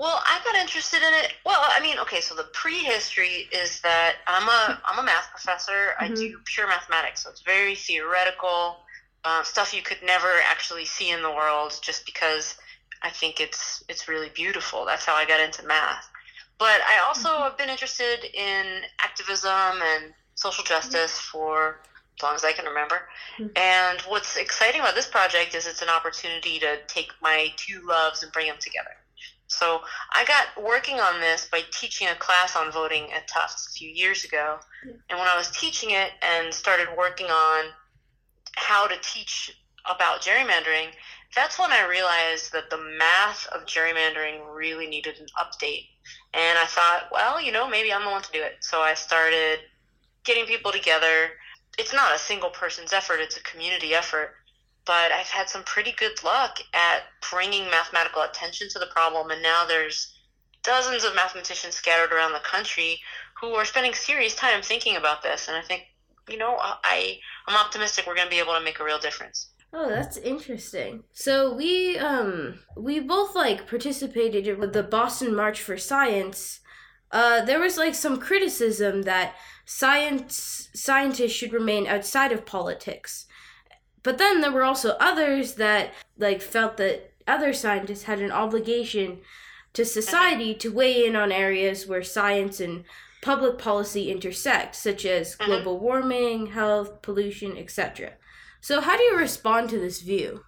Well, 0.00 0.22
I 0.24 0.40
got 0.46 0.54
interested 0.54 1.02
in 1.02 1.12
it. 1.24 1.34
Well, 1.44 1.60
I 1.60 1.78
mean, 1.82 1.98
okay, 1.98 2.22
so 2.22 2.34
the 2.34 2.48
prehistory 2.54 3.50
is 3.52 3.82
that 3.82 4.14
I'm 4.26 4.48
a 4.48 4.80
I'm 4.86 4.98
a 4.98 5.02
math 5.02 5.28
professor. 5.30 5.92
Mm-hmm. 6.00 6.04
I 6.04 6.16
do 6.16 6.38
pure 6.46 6.66
mathematics, 6.66 7.22
so 7.22 7.28
it's 7.28 7.42
very 7.42 7.74
theoretical 7.74 8.78
uh, 9.26 9.42
stuff 9.42 9.74
you 9.74 9.82
could 9.82 9.98
never 10.02 10.32
actually 10.48 10.86
see 10.86 11.10
in 11.10 11.20
the 11.20 11.28
world, 11.28 11.78
just 11.82 12.06
because 12.06 12.56
I 13.02 13.10
think 13.10 13.40
it's 13.40 13.84
it's 13.90 14.08
really 14.08 14.30
beautiful. 14.30 14.86
That's 14.86 15.04
how 15.04 15.14
I 15.14 15.26
got 15.26 15.38
into 15.38 15.66
math. 15.66 16.08
But 16.58 16.80
I 16.88 17.04
also 17.06 17.28
mm-hmm. 17.28 17.42
have 17.42 17.58
been 17.58 17.68
interested 17.68 18.24
in 18.32 18.82
activism 19.00 19.82
and 19.82 20.14
social 20.34 20.64
justice 20.64 21.12
mm-hmm. 21.12 21.38
for 21.38 21.80
as 22.18 22.22
long 22.22 22.34
as 22.34 22.42
I 22.42 22.52
can 22.52 22.64
remember. 22.64 23.02
Mm-hmm. 23.38 23.48
And 23.54 24.00
what's 24.08 24.38
exciting 24.38 24.80
about 24.80 24.94
this 24.94 25.06
project 25.06 25.54
is 25.54 25.66
it's 25.66 25.82
an 25.82 25.90
opportunity 25.90 26.58
to 26.60 26.78
take 26.86 27.12
my 27.20 27.52
two 27.56 27.82
loves 27.86 28.22
and 28.22 28.32
bring 28.32 28.46
them 28.46 28.56
together. 28.58 28.96
So 29.50 29.80
I 30.12 30.24
got 30.24 30.62
working 30.62 31.00
on 31.00 31.20
this 31.20 31.48
by 31.50 31.62
teaching 31.72 32.06
a 32.08 32.14
class 32.14 32.54
on 32.54 32.70
voting 32.70 33.12
at 33.12 33.26
Tufts 33.26 33.66
a 33.68 33.72
few 33.72 33.90
years 33.90 34.24
ago. 34.24 34.58
And 34.84 35.18
when 35.18 35.26
I 35.26 35.36
was 35.36 35.50
teaching 35.50 35.90
it 35.90 36.12
and 36.22 36.54
started 36.54 36.86
working 36.96 37.26
on 37.26 37.64
how 38.56 38.86
to 38.86 38.94
teach 39.02 39.58
about 39.90 40.22
gerrymandering, 40.22 40.92
that's 41.34 41.58
when 41.58 41.72
I 41.72 41.86
realized 41.88 42.52
that 42.52 42.70
the 42.70 42.78
math 42.78 43.48
of 43.48 43.66
gerrymandering 43.66 44.54
really 44.54 44.86
needed 44.86 45.18
an 45.18 45.26
update. 45.38 45.88
And 46.32 46.56
I 46.56 46.66
thought, 46.66 47.08
well, 47.10 47.42
you 47.42 47.50
know, 47.50 47.68
maybe 47.68 47.92
I'm 47.92 48.04
the 48.04 48.10
one 48.10 48.22
to 48.22 48.32
do 48.32 48.42
it. 48.42 48.58
So 48.60 48.80
I 48.80 48.94
started 48.94 49.58
getting 50.22 50.46
people 50.46 50.70
together. 50.70 51.30
It's 51.76 51.92
not 51.92 52.14
a 52.14 52.18
single 52.18 52.50
person's 52.50 52.92
effort, 52.92 53.18
it's 53.20 53.36
a 53.36 53.42
community 53.42 53.94
effort 53.94 54.34
but 54.86 55.12
I've 55.12 55.28
had 55.28 55.48
some 55.48 55.62
pretty 55.64 55.92
good 55.92 56.22
luck 56.24 56.58
at 56.74 57.02
bringing 57.30 57.70
mathematical 57.70 58.22
attention 58.22 58.68
to 58.70 58.78
the 58.78 58.86
problem, 58.86 59.30
and 59.30 59.42
now 59.42 59.64
there's 59.66 60.14
dozens 60.62 61.04
of 61.04 61.14
mathematicians 61.14 61.74
scattered 61.74 62.12
around 62.12 62.32
the 62.32 62.40
country 62.40 63.00
who 63.40 63.54
are 63.54 63.64
spending 63.64 63.94
serious 63.94 64.34
time 64.34 64.62
thinking 64.62 64.96
about 64.96 65.22
this, 65.22 65.48
and 65.48 65.56
I 65.56 65.62
think 65.62 65.82
you 66.28 66.38
know 66.38 66.56
I 66.60 67.18
I'm 67.46 67.56
optimistic 67.56 68.06
we're 68.06 68.14
going 68.14 68.26
to 68.26 68.30
be 68.30 68.40
able 68.40 68.54
to 68.54 68.64
make 68.64 68.80
a 68.80 68.84
real 68.84 68.98
difference. 68.98 69.50
Oh, 69.72 69.88
that's 69.88 70.16
interesting. 70.16 71.04
So 71.12 71.54
we 71.54 71.96
um 71.98 72.60
we 72.76 73.00
both 73.00 73.34
like 73.34 73.68
participated 73.68 74.58
with 74.58 74.72
the 74.72 74.82
Boston 74.82 75.34
March 75.34 75.60
for 75.60 75.76
Science. 75.76 76.60
Uh, 77.12 77.44
there 77.44 77.58
was 77.58 77.76
like 77.76 77.94
some 77.94 78.18
criticism 78.18 79.02
that 79.02 79.34
science 79.64 80.68
scientists 80.74 81.32
should 81.32 81.52
remain 81.52 81.86
outside 81.86 82.32
of 82.32 82.46
politics. 82.46 83.26
But 84.02 84.18
then 84.18 84.40
there 84.40 84.52
were 84.52 84.64
also 84.64 84.96
others 85.00 85.54
that 85.54 85.92
like 86.18 86.40
felt 86.42 86.76
that 86.78 87.12
other 87.26 87.52
scientists 87.52 88.04
had 88.04 88.20
an 88.20 88.32
obligation 88.32 89.20
to 89.74 89.84
society 89.84 90.54
to 90.54 90.72
weigh 90.72 91.06
in 91.06 91.14
on 91.16 91.30
areas 91.30 91.86
where 91.86 92.02
science 92.02 92.60
and 92.60 92.84
public 93.22 93.58
policy 93.58 94.10
intersect, 94.10 94.74
such 94.74 95.04
as 95.04 95.36
Mhm. 95.36 95.44
global 95.46 95.78
warming, 95.78 96.46
health, 96.48 97.02
pollution, 97.02 97.56
etc. 97.58 98.14
So 98.60 98.80
how 98.80 98.96
do 98.96 99.02
you 99.04 99.16
respond 99.16 99.70
to 99.70 99.78
this 99.78 100.00
view? 100.00 100.44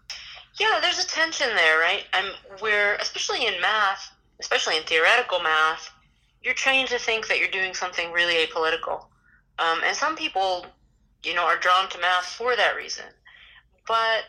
Yeah, 0.59 0.81
there's 0.81 0.99
a 0.99 1.07
tension 1.07 1.55
there, 1.55 1.79
right? 1.79 2.05
I'm 2.13 2.33
we're 2.61 2.95
especially 2.97 3.47
in 3.47 3.61
math, 3.61 4.11
especially 4.41 4.77
in 4.79 4.85
theoretical 4.85 5.41
math, 5.41 5.91
you're 6.43 6.55
trained 6.55 6.89
to 6.89 6.99
think 6.99 7.29
that 7.29 7.39
you're 7.39 7.49
doing 7.49 7.75
something 7.75 8.11
really 8.13 8.45
apolitical, 8.47 9.07
um, 9.59 9.83
and 9.85 9.97
some 9.97 10.17
people, 10.17 10.67
you 11.23 11.35
know, 11.35 11.45
are 11.45 11.57
drawn 11.59 11.89
to 11.91 11.99
math 11.99 12.27
for 12.27 12.57
that 12.57 12.75
reason. 12.77 13.05
But 13.87 14.25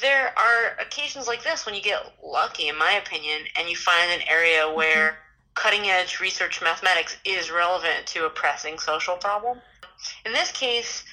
there 0.00 0.32
are 0.38 0.76
occasions 0.80 1.26
like 1.26 1.42
this 1.42 1.66
when 1.66 1.74
you 1.74 1.82
get 1.82 2.14
lucky, 2.22 2.68
in 2.68 2.78
my 2.78 2.92
opinion, 2.92 3.42
and 3.58 3.68
you 3.68 3.76
find 3.76 4.10
an 4.12 4.26
area 4.28 4.72
where 4.72 5.18
cutting 5.54 5.88
edge 5.88 6.20
research 6.20 6.62
mathematics 6.62 7.16
is 7.24 7.50
relevant 7.50 8.06
to 8.06 8.26
a 8.26 8.30
pressing 8.30 8.78
social 8.78 9.16
problem. 9.16 9.58
In 10.24 10.32
this 10.32 10.52
case, 10.52 11.04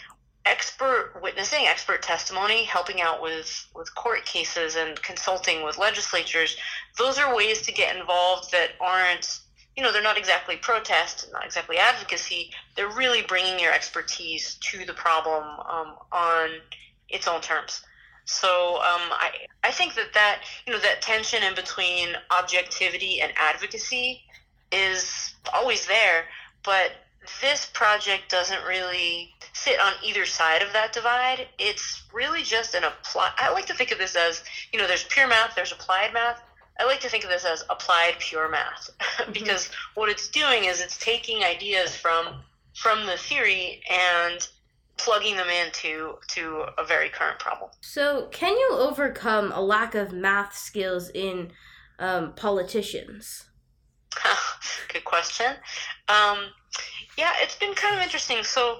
expert 0.45 1.19
witnessing, 1.21 1.65
expert 1.65 2.01
testimony, 2.01 2.63
helping 2.63 3.01
out 3.01 3.21
with, 3.21 3.67
with 3.75 3.93
court 3.95 4.25
cases 4.25 4.75
and 4.75 5.01
consulting 5.01 5.63
with 5.63 5.77
legislatures, 5.77 6.55
those 6.97 7.17
are 7.17 7.35
ways 7.35 7.61
to 7.63 7.71
get 7.71 7.97
involved 7.97 8.51
that 8.51 8.71
aren't, 8.79 9.39
you 9.75 9.83
know, 9.83 9.91
they're 9.91 10.01
not 10.01 10.17
exactly 10.17 10.55
protest, 10.55 11.27
not 11.33 11.45
exactly 11.45 11.77
advocacy. 11.77 12.51
They're 12.75 12.95
really 12.95 13.23
bringing 13.23 13.59
your 13.59 13.73
expertise 13.73 14.55
to 14.61 14.85
the 14.85 14.93
problem 14.93 15.43
um, 15.43 15.95
on 16.11 16.49
its 17.09 17.27
own 17.27 17.41
terms. 17.41 17.81
So 18.25 18.75
um, 18.75 19.09
I, 19.11 19.31
I 19.63 19.71
think 19.71 19.95
that 19.95 20.13
that, 20.13 20.41
you 20.65 20.73
know, 20.73 20.79
that 20.79 21.01
tension 21.01 21.43
in 21.43 21.55
between 21.55 22.09
objectivity 22.29 23.21
and 23.21 23.31
advocacy 23.37 24.21
is 24.71 25.33
always 25.53 25.87
there, 25.87 26.25
but 26.63 26.91
this 27.41 27.65
project 27.67 28.29
doesn't 28.29 28.63
really 28.65 29.33
sit 29.53 29.79
on 29.79 29.93
either 30.03 30.25
side 30.25 30.61
of 30.61 30.73
that 30.73 30.93
divide. 30.93 31.47
It's 31.57 32.03
really 32.13 32.43
just 32.43 32.75
an 32.75 32.83
apply. 32.83 33.31
I 33.37 33.51
like 33.51 33.65
to 33.67 33.73
think 33.73 33.91
of 33.91 33.97
this 33.97 34.15
as 34.15 34.43
you 34.71 34.79
know, 34.79 34.87
there's 34.87 35.05
pure 35.05 35.27
math, 35.27 35.55
there's 35.55 35.71
applied 35.71 36.13
math. 36.13 36.41
I 36.79 36.85
like 36.85 36.99
to 37.01 37.09
think 37.09 37.23
of 37.23 37.29
this 37.29 37.45
as 37.45 37.63
applied 37.69 38.15
pure 38.19 38.49
math 38.49 38.89
because 39.31 39.69
what 39.95 40.09
it's 40.09 40.27
doing 40.27 40.65
is 40.65 40.81
it's 40.81 40.97
taking 40.97 41.43
ideas 41.43 41.95
from 41.95 42.41
from 42.75 43.05
the 43.07 43.17
theory 43.17 43.81
and 43.89 44.47
plugging 44.97 45.35
them 45.35 45.47
into 45.49 46.15
to 46.29 46.65
a 46.77 46.83
very 46.83 47.09
current 47.09 47.39
problem. 47.39 47.69
So 47.81 48.27
can 48.31 48.57
you 48.57 48.69
overcome 48.71 49.51
a 49.51 49.61
lack 49.61 49.95
of 49.95 50.11
math 50.11 50.55
skills 50.55 51.09
in 51.09 51.51
um, 51.99 52.33
politicians? 52.33 53.45
Good 54.93 55.05
question. 55.05 55.53
Um, 56.07 56.39
yeah, 57.17 57.33
it's 57.41 57.55
been 57.55 57.73
kind 57.73 57.95
of 57.95 58.01
interesting. 58.01 58.43
So 58.43 58.79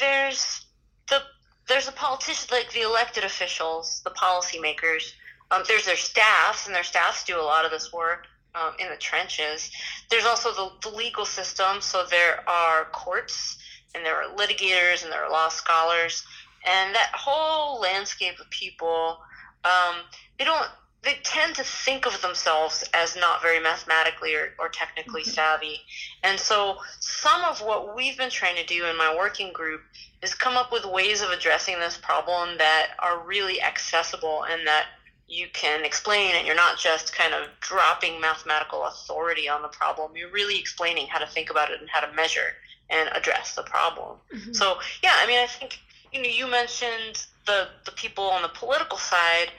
there's 0.00 0.66
the 1.08 1.22
there's 1.68 1.86
the 1.86 1.92
politicians, 1.92 2.50
like 2.50 2.72
the 2.72 2.82
elected 2.82 3.24
officials, 3.24 4.00
the 4.04 4.10
policymakers. 4.10 5.12
Um, 5.50 5.62
there's 5.68 5.84
their 5.84 5.96
staffs, 5.96 6.66
and 6.66 6.74
their 6.74 6.84
staffs 6.84 7.24
do 7.24 7.38
a 7.38 7.42
lot 7.42 7.64
of 7.64 7.70
this 7.70 7.92
work 7.92 8.26
um, 8.56 8.74
in 8.78 8.88
the 8.88 8.96
trenches. 8.96 9.70
There's 10.10 10.24
also 10.24 10.52
the, 10.52 10.90
the 10.90 10.96
legal 10.96 11.24
system. 11.24 11.80
So 11.80 12.04
there 12.10 12.48
are 12.48 12.86
courts, 12.86 13.58
and 13.94 14.04
there 14.04 14.22
are 14.22 14.34
litigators, 14.36 15.02
and 15.02 15.12
there 15.12 15.24
are 15.24 15.30
law 15.30 15.48
scholars, 15.48 16.24
and 16.66 16.94
that 16.94 17.10
whole 17.14 17.80
landscape 17.80 18.38
of 18.40 18.48
people. 18.50 19.18
Um, 19.64 19.96
they 20.38 20.44
don't 20.44 20.68
they 21.06 21.20
tend 21.22 21.54
to 21.54 21.62
think 21.62 22.04
of 22.04 22.20
themselves 22.20 22.82
as 22.92 23.14
not 23.14 23.40
very 23.40 23.60
mathematically 23.60 24.34
or, 24.34 24.54
or 24.58 24.68
technically 24.68 25.22
Mhm. 25.22 25.34
savvy. 25.34 25.86
And 26.24 26.38
so 26.38 26.82
some 26.98 27.44
of 27.44 27.60
what 27.60 27.94
we've 27.94 28.16
been 28.16 28.30
trying 28.30 28.56
to 28.56 28.64
do 28.64 28.84
in 28.86 28.96
my 28.96 29.14
working 29.14 29.52
group 29.52 29.84
is 30.20 30.34
come 30.34 30.56
up 30.56 30.72
with 30.72 30.84
ways 30.84 31.22
of 31.22 31.30
addressing 31.30 31.78
this 31.78 31.96
problem 31.96 32.58
that 32.58 32.96
are 32.98 33.18
really 33.20 33.62
accessible 33.62 34.42
and 34.42 34.66
that 34.66 34.88
you 35.28 35.48
can 35.50 35.84
explain 35.84 36.34
and 36.34 36.44
you're 36.44 36.56
not 36.56 36.76
just 36.76 37.14
kind 37.14 37.34
of 37.34 37.48
dropping 37.60 38.20
mathematical 38.20 38.84
authority 38.86 39.48
on 39.48 39.62
the 39.62 39.68
problem. 39.68 40.16
You're 40.16 40.30
really 40.30 40.58
explaining 40.58 41.06
how 41.06 41.18
to 41.18 41.26
think 41.26 41.50
about 41.50 41.70
it 41.70 41.80
and 41.80 41.88
how 41.88 42.00
to 42.00 42.12
measure 42.14 42.56
and 42.90 43.08
address 43.12 43.54
the 43.54 43.62
problem. 43.62 44.18
Mm-hmm. 44.34 44.52
So 44.52 44.78
yeah, 45.02 45.14
I 45.16 45.26
mean, 45.26 45.38
I 45.38 45.46
think 45.46 45.78
you 46.12 46.22
know 46.22 46.28
you 46.28 46.46
mentioned 46.46 47.26
the 47.46 47.68
the 47.84 47.92
people 47.92 48.24
on 48.24 48.42
the 48.42 48.48
political 48.48 48.98
side, 48.98 49.50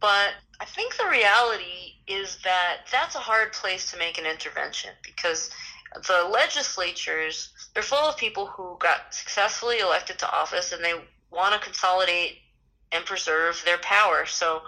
but 0.00 0.34
I 0.60 0.64
think 0.64 0.96
the 0.96 1.08
reality 1.08 1.96
is 2.06 2.38
that 2.44 2.86
that's 2.90 3.14
a 3.14 3.18
hard 3.20 3.52
place 3.52 3.90
to 3.90 3.98
make 3.98 4.18
an 4.18 4.26
intervention 4.26 4.90
because 5.02 5.50
the 6.06 6.28
legislatures 6.30 7.50
they're 7.74 7.82
full 7.82 8.08
of 8.08 8.16
people 8.16 8.46
who 8.46 8.76
got 8.78 9.14
successfully 9.14 9.78
elected 9.80 10.18
to 10.18 10.30
office 10.30 10.72
and 10.72 10.84
they 10.84 10.94
want 11.30 11.54
to 11.54 11.60
consolidate 11.60 12.38
and 12.92 13.04
preserve 13.04 13.60
their 13.64 13.78
power. 13.78 14.26
So 14.26 14.62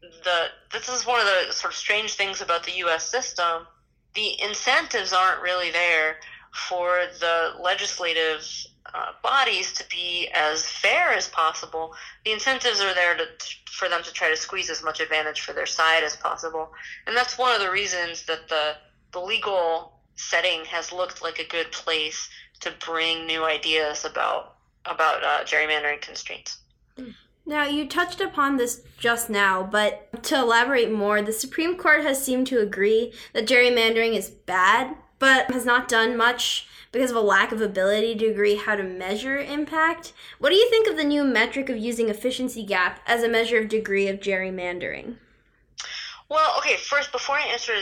the 0.00 0.46
this 0.72 0.88
is 0.88 1.06
one 1.06 1.20
of 1.20 1.26
the 1.26 1.52
sort 1.52 1.72
of 1.72 1.78
strange 1.78 2.14
things 2.14 2.40
about 2.40 2.64
the 2.64 2.72
U.S. 2.78 3.08
system. 3.08 3.66
The 4.14 4.40
incentives 4.42 5.12
aren't 5.12 5.40
really 5.40 5.70
there 5.70 6.16
for 6.52 7.04
the 7.20 7.54
legislative 7.60 8.46
uh, 8.94 9.12
bodies 9.22 9.72
to 9.72 9.84
be 9.88 10.28
as 10.34 10.66
fair 10.66 11.12
as 11.12 11.28
possible. 11.28 11.94
The 12.24 12.32
incentives 12.32 12.80
are 12.80 12.94
there 12.94 13.16
to, 13.16 13.24
for 13.70 13.88
them 13.88 14.02
to 14.02 14.12
try 14.12 14.28
to 14.28 14.36
squeeze 14.36 14.68
as 14.70 14.82
much 14.82 15.00
advantage 15.00 15.40
for 15.40 15.52
their 15.52 15.66
side 15.66 16.04
as 16.04 16.16
possible, 16.16 16.70
and 17.06 17.16
that's 17.16 17.38
one 17.38 17.54
of 17.54 17.60
the 17.60 17.70
reasons 17.70 18.24
that 18.26 18.48
the 18.48 18.74
the 19.12 19.20
legal 19.20 19.92
setting 20.16 20.64
has 20.64 20.92
looked 20.92 21.22
like 21.22 21.38
a 21.38 21.46
good 21.48 21.70
place 21.72 22.28
to 22.60 22.72
bring 22.84 23.26
new 23.26 23.44
ideas 23.44 24.04
about 24.04 24.56
about 24.84 25.22
uh, 25.22 25.44
gerrymandering 25.44 26.00
constraints. 26.00 26.58
Now, 27.44 27.66
you 27.66 27.88
touched 27.88 28.20
upon 28.20 28.56
this 28.56 28.82
just 28.98 29.28
now, 29.28 29.62
but 29.64 30.22
to 30.24 30.36
elaborate 30.36 30.92
more, 30.92 31.22
the 31.22 31.32
Supreme 31.32 31.76
Court 31.76 32.02
has 32.02 32.22
seemed 32.24 32.46
to 32.48 32.60
agree 32.60 33.12
that 33.32 33.48
gerrymandering 33.48 34.14
is 34.14 34.30
bad, 34.30 34.94
but 35.22 35.52
has 35.52 35.64
not 35.64 35.86
done 35.86 36.16
much 36.16 36.66
because 36.90 37.12
of 37.12 37.16
a 37.16 37.20
lack 37.20 37.52
of 37.52 37.60
ability 37.60 38.16
to 38.16 38.26
agree 38.26 38.56
how 38.56 38.74
to 38.74 38.82
measure 38.82 39.38
impact. 39.38 40.12
What 40.40 40.50
do 40.50 40.56
you 40.56 40.68
think 40.68 40.88
of 40.88 40.96
the 40.96 41.04
new 41.04 41.22
metric 41.22 41.68
of 41.68 41.76
using 41.76 42.08
efficiency 42.08 42.64
gap 42.64 42.98
as 43.06 43.22
a 43.22 43.28
measure 43.28 43.60
of 43.60 43.68
degree 43.68 44.08
of 44.08 44.18
gerrymandering? 44.18 45.14
Well, 46.28 46.56
okay, 46.58 46.76
first, 46.76 47.12
before 47.12 47.36
I 47.36 47.46
answer 47.52 47.72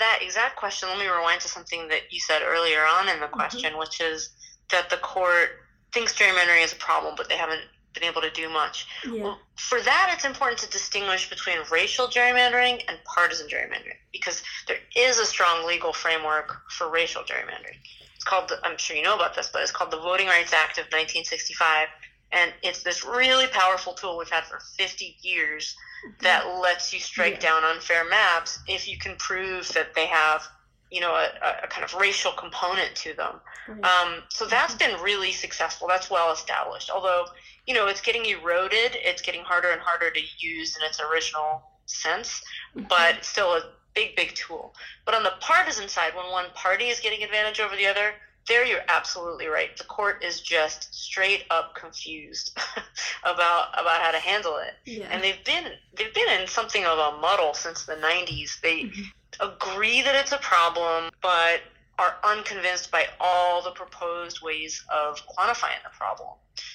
that 0.00 0.18
exact 0.22 0.56
question, 0.56 0.88
let 0.88 0.98
me 0.98 1.06
rewind 1.06 1.40
to 1.42 1.48
something 1.48 1.86
that 1.86 2.12
you 2.12 2.18
said 2.18 2.42
earlier 2.42 2.84
on 2.84 3.08
in 3.08 3.20
the 3.20 3.26
mm-hmm. 3.26 3.34
question, 3.34 3.78
which 3.78 4.00
is 4.00 4.30
that 4.72 4.90
the 4.90 4.96
court 4.96 5.50
thinks 5.92 6.18
gerrymandering 6.18 6.64
is 6.64 6.72
a 6.72 6.76
problem, 6.76 7.14
but 7.16 7.28
they 7.28 7.36
haven't 7.36 7.62
been 7.98 8.08
able 8.08 8.22
to 8.22 8.30
do 8.30 8.48
much. 8.48 8.86
Yeah. 9.04 9.22
Well, 9.22 9.38
for 9.56 9.80
that, 9.80 10.12
it's 10.14 10.24
important 10.24 10.60
to 10.60 10.70
distinguish 10.70 11.28
between 11.28 11.58
racial 11.70 12.06
gerrymandering 12.06 12.82
and 12.88 12.98
partisan 13.04 13.48
gerrymandering 13.48 13.98
because 14.12 14.42
there 14.66 14.78
is 14.96 15.18
a 15.18 15.26
strong 15.26 15.66
legal 15.66 15.92
framework 15.92 16.70
for 16.70 16.88
racial 16.90 17.22
gerrymandering. 17.22 17.78
It's 18.14 18.24
called, 18.24 18.48
the, 18.48 18.58
I'm 18.64 18.76
sure 18.78 18.96
you 18.96 19.02
know 19.02 19.14
about 19.14 19.34
this, 19.34 19.48
but 19.52 19.62
it's 19.62 19.70
called 19.70 19.90
the 19.90 19.98
Voting 20.00 20.26
Rights 20.26 20.52
Act 20.52 20.78
of 20.78 20.84
1965. 20.86 21.88
And 22.30 22.52
it's 22.62 22.82
this 22.82 23.04
really 23.04 23.46
powerful 23.46 23.94
tool 23.94 24.18
we've 24.18 24.28
had 24.28 24.44
for 24.44 24.60
50 24.76 25.16
years 25.22 25.74
that 26.20 26.44
mm-hmm. 26.44 26.60
lets 26.60 26.92
you 26.92 27.00
strike 27.00 27.34
Yeah. 27.34 27.60
down 27.60 27.64
unfair 27.64 28.04
maps 28.04 28.58
if 28.68 28.86
you 28.86 28.98
can 28.98 29.16
prove 29.16 29.68
that 29.72 29.94
they 29.94 30.06
have, 30.06 30.46
you 30.90 31.00
know, 31.00 31.12
a, 31.12 31.64
a 31.64 31.66
kind 31.68 31.84
of 31.84 31.94
racial 31.94 32.32
component 32.32 32.94
to 32.96 33.14
them. 33.14 33.40
Right. 33.68 33.84
Um, 33.84 34.22
so 34.28 34.46
that's 34.46 34.74
been 34.74 35.00
really 35.00 35.32
successful. 35.32 35.88
That's 35.88 36.10
well 36.10 36.32
established. 36.32 36.90
Although, 36.90 37.26
you 37.66 37.74
know, 37.74 37.86
it's 37.86 38.00
getting 38.00 38.24
eroded. 38.24 38.92
It's 38.94 39.22
getting 39.22 39.42
harder 39.42 39.70
and 39.70 39.80
harder 39.80 40.10
to 40.10 40.20
use 40.38 40.76
in 40.76 40.86
its 40.86 41.00
original 41.00 41.62
sense, 41.86 42.42
but 42.88 43.24
still 43.24 43.52
a 43.52 43.62
big, 43.94 44.16
big 44.16 44.34
tool. 44.34 44.74
But 45.04 45.14
on 45.14 45.22
the 45.22 45.32
partisan 45.40 45.88
side, 45.88 46.14
when 46.14 46.30
one 46.30 46.46
party 46.54 46.86
is 46.86 47.00
getting 47.00 47.22
advantage 47.22 47.60
over 47.60 47.76
the 47.76 47.86
other, 47.86 48.14
there 48.46 48.64
you're 48.64 48.80
absolutely 48.88 49.46
right. 49.46 49.76
The 49.76 49.84
court 49.84 50.24
is 50.24 50.40
just 50.40 50.94
straight 50.94 51.44
up 51.50 51.74
confused 51.74 52.58
about 53.22 53.68
about 53.74 54.00
how 54.00 54.10
to 54.10 54.18
handle 54.18 54.56
it. 54.56 54.74
Yeah. 54.86 55.08
And 55.10 55.22
they've 55.22 55.44
been 55.44 55.66
they've 55.96 56.14
been 56.14 56.40
in 56.40 56.46
something 56.46 56.84
of 56.86 56.98
a 56.98 57.18
muddle 57.18 57.52
since 57.52 57.84
the 57.84 57.96
90s. 57.96 58.60
They 58.62 58.78
Mm-hmm. 58.78 59.02
Agree 59.40 60.02
that 60.02 60.14
it's 60.14 60.32
a 60.32 60.38
problem, 60.38 61.10
but 61.22 61.60
are 61.98 62.16
unconvinced 62.22 62.90
by 62.90 63.06
all 63.20 63.62
the 63.62 63.72
proposed 63.72 64.40
ways 64.40 64.84
of 64.92 65.20
quantifying 65.26 65.82
the 65.82 65.90
problem. 65.98 66.30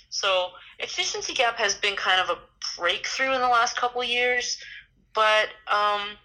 So 0.09 0.49
efficiency 0.79 1.33
gap 1.33 1.57
has 1.57 1.75
been 1.75 1.95
kind 1.95 2.21
of 2.21 2.29
a 2.29 2.39
breakthrough 2.77 3.33
in 3.33 3.41
the 3.41 3.47
last 3.47 3.77
couple 3.77 4.03
years, 4.03 4.57
but 5.13 5.47
um, 5.67 6.17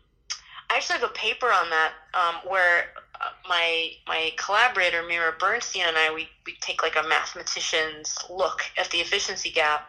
I 0.70 0.77
actually 0.77 0.98
have 0.98 1.11
a 1.11 1.14
paper 1.14 1.46
on 1.46 1.70
that 1.70 1.92
um, 2.14 2.51
where 2.51 2.88
uh, 3.20 3.31
my 3.48 3.90
my 4.07 4.33
collaborator 4.37 5.03
Mira 5.03 5.33
Bernstein 5.38 5.85
and 5.87 5.96
I 5.96 6.12
we, 6.12 6.29
we 6.44 6.57
take 6.61 6.83
like 6.83 6.96
a 6.96 7.09
mathematician's 7.09 8.16
look 8.29 8.62
at 8.77 8.90
the 8.90 8.98
efficiency 8.98 9.51
gap, 9.51 9.88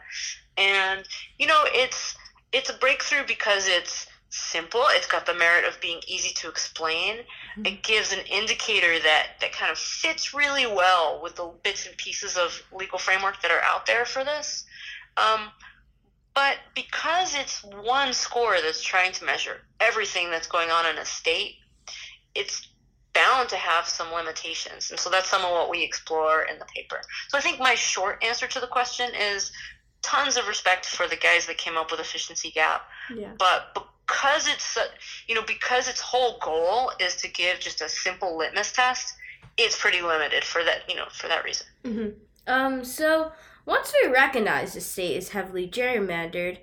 and 0.58 1.04
you 1.38 1.48
know 1.48 1.64
it's 1.66 2.16
it's 2.54 2.70
a 2.70 2.74
breakthrough 2.74 3.26
because 3.28 3.68
it's 3.68 4.08
simple. 4.30 4.84
It's 4.90 5.08
got 5.08 5.26
the 5.26 5.34
merit 5.34 5.66
of 5.66 5.80
being 5.82 6.00
easy 6.08 6.34
to 6.36 6.50
explain. 6.50 7.20
It 7.66 7.84
gives 7.84 8.14
an 8.14 8.20
indicator 8.32 9.00
that 9.00 9.28
that 9.42 9.52
kind 9.52 9.72
of 9.72 9.78
fits 9.78 10.34
really 10.34 10.68
well 10.68 11.20
with 11.22 11.36
the 11.36 11.52
bits 11.64 11.88
and 11.88 11.98
pieces 11.98 12.38
of 12.38 12.62
legal 12.72 13.00
framework 13.00 13.42
that 13.42 13.52
are 13.52 13.62
out 13.62 13.86
there 13.86 14.06
for 14.06 14.24
this. 14.24 14.66
Um, 15.18 15.50
but 16.34 16.58
because 16.76 17.36
it's 17.36 17.64
one 17.64 18.14
score 18.14 18.58
that's 18.62 18.82
trying 18.82 19.12
to 19.14 19.26
measure 19.26 19.62
everything 19.80 20.30
that's 20.30 20.48
going 20.48 20.70
on 20.70 20.86
in 20.86 20.98
a 20.98 21.06
state, 21.06 21.56
it's 22.36 22.70
bound 23.14 23.50
to 23.50 23.56
have 23.56 23.88
some 23.88 24.12
limitations. 24.14 24.92
And 24.92 25.00
so 25.00 25.10
that's 25.10 25.30
some 25.30 25.44
of 25.44 25.52
what 25.52 25.70
we 25.70 25.84
explore 25.84 26.44
in 26.44 26.60
the 26.60 26.66
paper. 26.66 27.02
So 27.28 27.38
I 27.38 27.42
think 27.42 27.60
my 27.60 27.76
short 27.76 28.24
answer 28.24 28.48
to 28.48 28.60
the 28.60 28.68
question 28.68 29.10
is 29.14 29.52
tons 30.02 30.38
of 30.38 30.48
respect 30.48 30.86
for 30.86 31.08
the 31.08 31.16
guys 31.16 31.46
that 31.48 31.58
came 31.58 31.76
up 31.76 31.92
with 31.92 32.00
efficiency 32.00 32.52
gap. 32.52 32.84
Yeah. 33.14 33.32
But 33.38 33.86
because 34.10 34.48
it's, 34.48 34.78
you 35.28 35.36
know, 35.36 35.44
because 35.44 35.88
its 35.88 36.02
whole 36.02 36.40
goal 36.42 36.92
is 37.00 37.16
to 37.18 37.28
give 37.28 37.60
just 37.60 37.82
a 37.82 37.90
simple 37.90 38.38
litmus 38.38 38.72
test, 38.72 39.16
it's 39.58 39.80
pretty 39.80 40.02
limited 40.02 40.44
for 40.44 40.64
that, 40.64 40.82
you 40.90 40.96
know, 40.96 41.06
for 41.12 41.28
that 41.28 41.44
reason. 41.44 41.68
hmm 41.86 42.08
Um, 42.48 42.84
so 42.84 43.32
once 43.66 43.94
we 44.02 44.10
recognize 44.12 44.74
the 44.74 44.82
state 44.82 45.16
is 45.18 45.30
heavily 45.30 45.68
gerrymandered, 45.68 46.58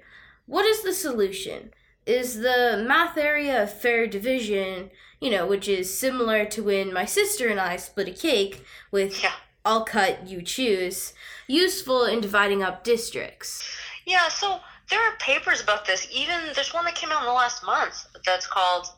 what 0.46 0.64
is 0.64 0.82
the 0.82 0.92
solution? 0.92 1.72
Is 2.04 2.38
the 2.38 2.84
math 2.86 3.16
area 3.16 3.62
of 3.62 3.72
fair 3.72 4.06
division, 4.06 4.90
you 5.20 5.30
know, 5.30 5.46
which 5.46 5.68
is 5.68 5.96
similar 5.96 6.44
to 6.46 6.62
when 6.62 6.92
my 6.92 7.04
sister 7.04 7.48
and 7.48 7.60
I 7.60 7.76
split 7.76 8.08
a 8.08 8.12
cake 8.12 8.64
with 8.90 9.22
Yeah. 9.22 9.32
I'll 9.64 9.84
cut, 9.84 10.28
you 10.28 10.42
choose, 10.42 11.12
useful 11.48 12.04
in 12.04 12.20
dividing 12.20 12.62
up 12.62 12.84
districts? 12.84 13.68
Yeah, 14.04 14.28
so 14.28 14.60
there 14.90 15.00
are 15.00 15.16
papers 15.16 15.60
about 15.60 15.84
this. 15.86 16.06
Even 16.12 16.52
there's 16.54 16.72
one 16.72 16.84
that 16.84 16.94
came 16.94 17.10
out 17.10 17.20
in 17.20 17.26
the 17.26 17.32
last 17.32 17.64
month 17.64 18.06
that's 18.24 18.46
called 18.46 18.88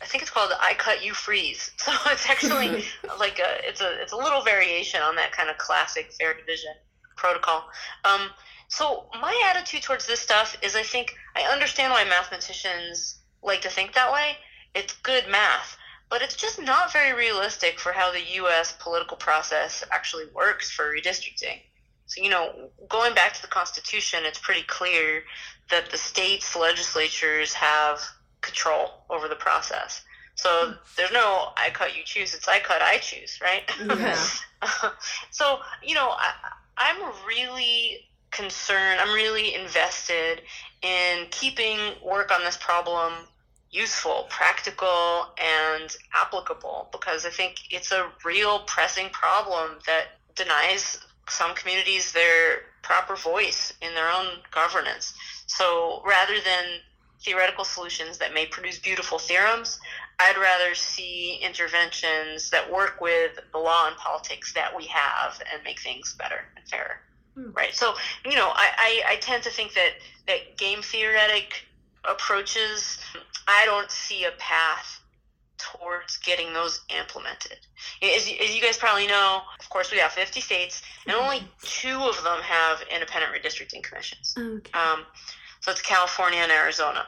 I 0.00 0.04
think 0.04 0.22
it's 0.22 0.30
called 0.30 0.52
I 0.60 0.74
cut 0.74 1.04
you 1.04 1.14
freeze. 1.14 1.70
So 1.86 1.92
it's 2.06 2.28
actually 2.28 2.84
like 3.18 3.38
a 3.38 3.68
it's 3.68 3.80
a 3.80 4.00
it's 4.02 4.12
a 4.12 4.16
little 4.16 4.42
variation 4.42 5.00
on 5.02 5.16
that 5.16 5.32
kind 5.32 5.48
of 5.48 5.58
classic 5.58 6.12
fair 6.12 6.34
division 6.34 6.72
protocol. 7.16 7.68
Um, 8.04 8.30
so 8.68 9.06
my 9.20 9.34
attitude 9.50 9.82
towards 9.82 10.06
this 10.06 10.20
stuff 10.20 10.56
is 10.62 10.74
I 10.74 10.82
think 10.82 11.14
I 11.36 11.42
understand 11.42 11.92
why 11.92 12.04
mathematicians 12.04 13.18
like 13.42 13.62
to 13.62 13.70
think 13.70 13.94
that 13.94 14.12
way. 14.12 14.36
It's 14.74 14.92
good 14.94 15.28
math, 15.28 15.76
but 16.10 16.20
it's 16.20 16.36
just 16.36 16.60
not 16.60 16.92
very 16.92 17.14
realistic 17.14 17.78
for 17.78 17.92
how 17.92 18.12
the 18.12 18.22
U.S. 18.34 18.74
political 18.78 19.16
process 19.16 19.82
actually 19.90 20.26
works 20.34 20.70
for 20.70 20.92
redistricting. 20.92 21.60
So, 22.06 22.22
you 22.22 22.30
know, 22.30 22.70
going 22.88 23.14
back 23.14 23.34
to 23.34 23.42
the 23.42 23.48
Constitution, 23.48 24.20
it's 24.24 24.38
pretty 24.38 24.62
clear 24.62 25.24
that 25.70 25.90
the 25.90 25.98
states' 25.98 26.54
legislatures 26.54 27.52
have 27.54 28.00
control 28.40 29.04
over 29.10 29.28
the 29.28 29.34
process. 29.34 30.02
So 30.36 30.74
there's 30.96 31.12
no 31.12 31.48
I 31.56 31.70
cut, 31.70 31.96
you 31.96 32.02
choose. 32.04 32.34
It's 32.34 32.46
I 32.46 32.60
cut, 32.60 32.82
I 32.82 32.98
choose, 32.98 33.40
right? 33.42 33.62
Yeah. 33.84 34.18
so, 35.30 35.58
you 35.82 35.94
know, 35.94 36.10
I, 36.10 36.32
I'm 36.76 37.12
really 37.26 38.06
concerned, 38.30 39.00
I'm 39.00 39.14
really 39.14 39.54
invested 39.54 40.42
in 40.82 41.26
keeping 41.30 41.78
work 42.04 42.30
on 42.30 42.44
this 42.44 42.56
problem 42.58 43.12
useful, 43.70 44.26
practical, 44.30 45.26
and 45.38 45.94
applicable 46.14 46.88
because 46.92 47.26
I 47.26 47.30
think 47.30 47.56
it's 47.70 47.92
a 47.92 48.10
real 48.24 48.60
pressing 48.60 49.10
problem 49.10 49.78
that 49.86 50.18
denies 50.34 51.00
some 51.28 51.54
communities 51.54 52.12
their 52.12 52.62
proper 52.82 53.16
voice 53.16 53.72
in 53.82 53.94
their 53.94 54.10
own 54.10 54.26
governance. 54.50 55.12
So 55.46 56.02
rather 56.06 56.34
than 56.44 56.64
theoretical 57.20 57.64
solutions 57.64 58.18
that 58.18 58.32
may 58.32 58.46
produce 58.46 58.78
beautiful 58.78 59.18
theorems, 59.18 59.80
I'd 60.18 60.38
rather 60.38 60.74
see 60.74 61.38
interventions 61.42 62.50
that 62.50 62.70
work 62.70 63.00
with 63.00 63.38
the 63.52 63.58
law 63.58 63.88
and 63.88 63.96
politics 63.96 64.52
that 64.54 64.74
we 64.74 64.84
have 64.86 65.40
and 65.52 65.62
make 65.64 65.80
things 65.80 66.14
better 66.18 66.44
and 66.56 66.66
fairer. 66.68 67.00
Hmm. 67.34 67.50
Right. 67.50 67.74
So, 67.74 67.94
you 68.24 68.34
know, 68.34 68.48
I, 68.54 69.02
I, 69.06 69.12
I 69.12 69.16
tend 69.16 69.42
to 69.42 69.50
think 69.50 69.74
that, 69.74 69.90
that 70.26 70.56
game 70.56 70.80
theoretic 70.80 71.66
approaches, 72.04 72.98
I 73.46 73.66
don't 73.66 73.90
see 73.90 74.24
a 74.24 74.30
path 74.38 75.00
towards 75.58 76.16
getting 76.18 76.52
those 76.52 76.80
implemented. 76.98 77.58
As, 78.02 78.30
you- 78.30 78.36
as 78.42 78.54
you 78.54 78.60
guys 78.62 78.76
probably 78.76 79.06
know, 79.06 79.42
of 79.58 79.68
course, 79.70 79.90
we 79.90 79.98
have 79.98 80.12
50 80.12 80.40
states, 80.40 80.82
and 81.06 81.16
only 81.16 81.42
two 81.62 81.98
of 82.02 82.22
them 82.24 82.40
have 82.42 82.82
independent 82.92 83.32
redistricting 83.34 83.82
commissions. 83.82 84.34
Okay. 84.38 84.70
Um, 84.78 85.04
so 85.60 85.70
it's 85.72 85.82
California 85.82 86.38
and 86.40 86.52
Arizona, 86.52 87.06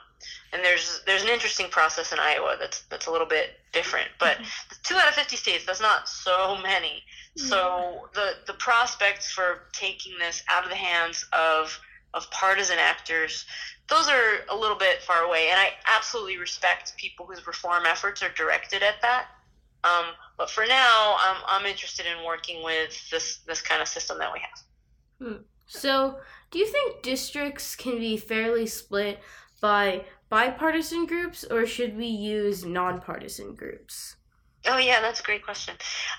and 0.52 0.64
there's 0.64 1.02
there's 1.06 1.22
an 1.22 1.28
interesting 1.28 1.68
process 1.68 2.12
in 2.12 2.18
Iowa 2.18 2.56
that's 2.58 2.80
that's 2.90 3.06
a 3.06 3.10
little 3.10 3.26
bit 3.26 3.60
different. 3.72 4.08
But 4.18 4.38
two 4.82 4.96
out 4.96 5.06
of 5.06 5.14
50 5.14 5.36
states, 5.36 5.64
that's 5.64 5.80
not 5.80 6.08
so 6.08 6.56
many. 6.62 7.02
So 7.36 8.08
the 8.14 8.32
the 8.48 8.54
prospects 8.54 9.30
for 9.30 9.68
taking 9.72 10.18
this 10.18 10.42
out 10.50 10.64
of 10.64 10.70
the 10.70 10.76
hands 10.76 11.24
of 11.32 11.78
of 12.14 12.28
partisan 12.32 12.78
actors, 12.80 13.44
those 13.88 14.08
are 14.08 14.44
a 14.50 14.56
little 14.56 14.76
bit 14.76 15.02
far 15.02 15.22
away. 15.22 15.48
And 15.50 15.58
I 15.58 15.70
absolutely 15.86 16.38
respect 16.38 16.96
people 16.96 17.26
whose 17.26 17.46
reform 17.46 17.84
efforts 17.86 18.22
are 18.22 18.30
directed 18.30 18.82
at 18.82 19.00
that. 19.02 19.26
Um, 19.84 20.06
but 20.36 20.50
for 20.50 20.66
now, 20.66 21.16
I'm, 21.18 21.36
I'm 21.46 21.66
interested 21.66 22.06
in 22.06 22.24
working 22.24 22.64
with 22.64 23.10
this 23.10 23.38
this 23.46 23.62
kind 23.62 23.80
of 23.80 23.88
system 23.88 24.18
that 24.18 24.32
we 24.32 24.40
have. 24.40 25.40
So, 25.66 26.18
do 26.50 26.58
you 26.58 26.66
think 26.66 27.02
districts 27.02 27.76
can 27.76 27.98
be 27.98 28.16
fairly 28.16 28.66
split 28.66 29.20
by 29.60 30.04
bipartisan 30.28 31.06
groups 31.06 31.44
or 31.44 31.66
should 31.66 31.96
we 31.96 32.06
use 32.06 32.64
nonpartisan 32.64 33.54
groups? 33.54 34.16
Oh 34.66 34.78
yeah, 34.78 35.00
that's 35.00 35.20
a 35.20 35.22
great 35.22 35.44
question. 35.44 35.74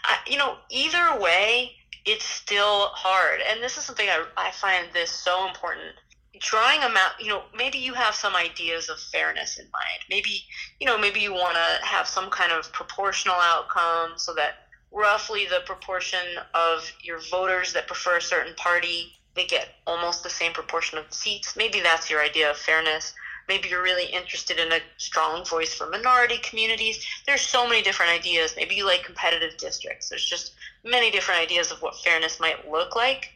I, 0.05 0.17
you 0.27 0.37
know, 0.37 0.57
either 0.69 1.19
way, 1.19 1.73
it's 2.05 2.25
still 2.25 2.87
hard, 2.87 3.41
and 3.49 3.61
this 3.61 3.77
is 3.77 3.83
something 3.83 4.07
I, 4.07 4.23
I 4.37 4.51
find 4.51 4.87
this 4.93 5.11
so 5.11 5.47
important. 5.47 5.95
Drawing 6.39 6.83
a 6.83 6.89
map, 6.89 7.13
you 7.19 7.27
know, 7.27 7.43
maybe 7.55 7.77
you 7.77 7.93
have 7.93 8.15
some 8.15 8.35
ideas 8.35 8.89
of 8.89 8.99
fairness 8.99 9.57
in 9.57 9.65
mind. 9.65 10.03
Maybe, 10.09 10.45
you 10.79 10.87
know, 10.87 10.97
maybe 10.97 11.19
you 11.19 11.33
want 11.33 11.55
to 11.55 11.85
have 11.85 12.07
some 12.07 12.29
kind 12.29 12.51
of 12.51 12.71
proportional 12.71 13.35
outcome 13.35 14.13
so 14.17 14.33
that 14.35 14.67
roughly 14.91 15.45
the 15.45 15.61
proportion 15.65 16.19
of 16.53 16.91
your 17.01 17.19
voters 17.29 17.73
that 17.73 17.87
prefer 17.87 18.17
a 18.17 18.21
certain 18.21 18.55
party 18.55 19.19
they 19.39 19.45
get 19.45 19.69
almost 19.87 20.23
the 20.23 20.29
same 20.29 20.51
proportion 20.51 20.97
of 20.97 21.05
seats. 21.13 21.55
Maybe 21.55 21.79
that's 21.79 22.09
your 22.09 22.21
idea 22.21 22.51
of 22.51 22.57
fairness. 22.57 23.13
Maybe 23.47 23.69
you're 23.69 23.81
really 23.81 24.05
interested 24.05 24.59
in 24.59 24.71
a 24.71 24.79
strong 24.97 25.45
voice 25.45 25.73
for 25.73 25.89
minority 25.89 26.37
communities. 26.39 27.03
There's 27.25 27.41
so 27.41 27.67
many 27.67 27.81
different 27.81 28.11
ideas. 28.11 28.53
Maybe 28.57 28.75
you 28.75 28.85
like 28.85 29.03
competitive 29.03 29.57
districts. 29.57 30.09
There's 30.09 30.25
just 30.25 30.53
many 30.83 31.09
different 31.09 31.39
ideas 31.39 31.71
of 31.71 31.81
what 31.81 31.97
fairness 31.99 32.39
might 32.39 32.69
look 32.69 32.95
like. 32.95 33.29